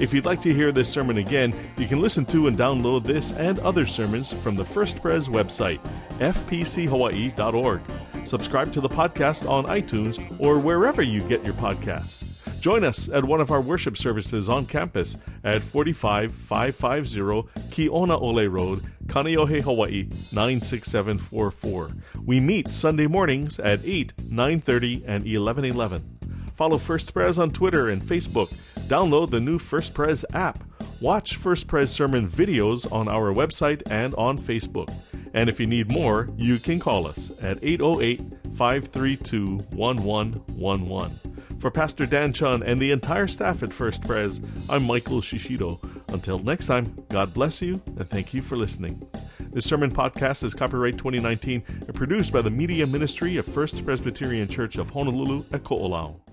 If 0.00 0.12
you'd 0.12 0.26
like 0.26 0.42
to 0.42 0.52
hear 0.52 0.72
this 0.72 0.88
sermon 0.88 1.18
again, 1.18 1.54
you 1.78 1.86
can 1.86 2.00
listen 2.00 2.26
to 2.26 2.48
and 2.48 2.58
download 2.58 3.04
this 3.04 3.30
and 3.30 3.60
other 3.60 3.86
sermons 3.86 4.32
from 4.32 4.56
the 4.56 4.64
First 4.64 5.00
Pres 5.00 5.28
website, 5.28 5.78
fpchawaii.org. 6.18 7.80
Subscribe 8.24 8.72
to 8.72 8.80
the 8.80 8.88
podcast 8.88 9.48
on 9.48 9.66
iTunes 9.66 10.40
or 10.40 10.58
wherever 10.58 11.02
you 11.02 11.20
get 11.20 11.44
your 11.44 11.54
podcasts. 11.54 12.35
Join 12.66 12.82
us 12.82 13.08
at 13.08 13.24
one 13.24 13.40
of 13.40 13.52
our 13.52 13.60
worship 13.60 13.96
services 13.96 14.48
on 14.48 14.66
campus 14.66 15.16
at 15.44 15.62
45550 15.62 17.48
Kiona'ole 17.70 18.50
Road, 18.50 18.82
Kaneohe, 19.06 19.62
Hawaii 19.62 20.08
96744. 20.32 21.90
We 22.24 22.40
meet 22.40 22.72
Sunday 22.72 23.06
mornings 23.06 23.60
at 23.60 23.78
8, 23.84 24.14
9:30 24.16 25.04
and 25.06 25.24
11:11. 25.24 26.02
Follow 26.56 26.76
First 26.76 27.14
Pres 27.14 27.38
on 27.38 27.52
Twitter 27.52 27.88
and 27.88 28.02
Facebook. 28.02 28.52
Download 28.88 29.30
the 29.30 29.38
new 29.38 29.60
First 29.60 29.94
Pres 29.94 30.24
app. 30.34 30.64
Watch 31.00 31.36
First 31.36 31.68
Pres 31.68 31.92
sermon 31.92 32.26
videos 32.26 32.90
on 32.90 33.06
our 33.06 33.32
website 33.32 33.82
and 33.88 34.12
on 34.16 34.36
Facebook. 34.36 34.92
And 35.34 35.48
if 35.48 35.60
you 35.60 35.66
need 35.66 35.88
more, 35.88 36.30
you 36.36 36.58
can 36.58 36.80
call 36.80 37.06
us 37.06 37.30
at 37.40 37.60
808 37.62 38.22
532 38.56 39.58
1111. 39.70 41.35
For 41.58 41.70
Pastor 41.70 42.04
Dan 42.06 42.32
Chun 42.32 42.62
and 42.62 42.78
the 42.78 42.90
entire 42.90 43.26
staff 43.26 43.62
at 43.62 43.72
First 43.72 44.02
Pres, 44.02 44.40
I'm 44.68 44.84
Michael 44.84 45.20
Shishido. 45.20 45.80
Until 46.08 46.38
next 46.38 46.66
time, 46.66 47.04
God 47.08 47.32
bless 47.32 47.62
you 47.62 47.80
and 47.96 48.08
thank 48.08 48.34
you 48.34 48.42
for 48.42 48.56
listening. 48.56 49.02
This 49.52 49.64
sermon 49.64 49.90
podcast 49.90 50.44
is 50.44 50.52
copyright 50.52 50.98
2019 50.98 51.62
and 51.68 51.94
produced 51.94 52.32
by 52.32 52.42
the 52.42 52.50
Media 52.50 52.86
Ministry 52.86 53.38
of 53.38 53.46
First 53.46 53.84
Presbyterian 53.84 54.48
Church 54.48 54.76
of 54.76 54.90
Honolulu 54.90 55.44
at 55.52 55.62
Ko'olau. 55.62 56.25